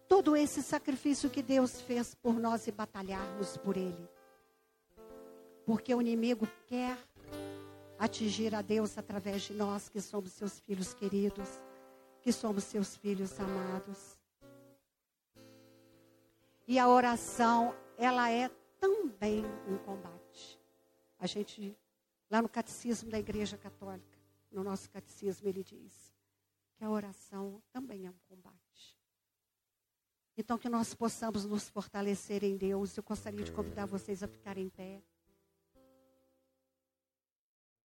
todo 0.08 0.36
esse 0.36 0.62
sacrifício 0.62 1.30
que 1.30 1.41
Deus 1.41 1.80
fez 1.80 2.13
por 2.13 2.34
nós 2.34 2.67
e 2.67 2.72
batalharmos 2.72 3.56
por 3.56 3.78
Ele. 3.78 4.19
Porque 5.70 5.94
o 5.94 6.02
inimigo 6.02 6.48
quer 6.66 6.98
atingir 8.00 8.56
a 8.56 8.62
Deus 8.64 8.98
através 8.98 9.44
de 9.44 9.54
nós, 9.54 9.88
que 9.88 10.02
somos 10.02 10.32
seus 10.32 10.60
filhos 10.60 10.96
queridos, 10.96 11.48
que 12.24 12.32
somos 12.32 12.64
seus 12.64 12.96
filhos 12.96 13.40
amados. 13.40 14.18
E 16.68 16.80
a 16.80 16.90
oração, 16.90 17.76
ela 18.00 18.32
é 18.32 18.50
também 18.80 19.46
um 19.68 19.78
combate. 19.78 20.60
A 21.20 21.28
gente, 21.28 21.78
lá 22.32 22.42
no 22.42 22.50
catecismo 22.50 23.12
da 23.12 23.20
Igreja 23.20 23.56
Católica, 23.56 24.18
no 24.52 24.64
nosso 24.64 24.90
catecismo, 24.90 25.48
ele 25.48 25.64
diz 25.64 26.12
que 26.78 26.84
a 26.84 26.90
oração 26.90 27.62
também 27.72 28.08
é 28.08 28.10
um 28.10 28.20
combate. 28.28 29.00
Então, 30.36 30.58
que 30.58 30.68
nós 30.68 30.96
possamos 30.96 31.46
nos 31.46 31.70
fortalecer 31.70 32.44
em 32.44 32.58
Deus. 32.58 32.98
Eu 32.98 33.04
gostaria 33.04 33.44
de 33.44 33.52
convidar 33.52 33.86
vocês 33.86 34.24
a 34.24 34.28
ficarem 34.28 34.66
em 34.66 34.70
pé. 34.70 35.04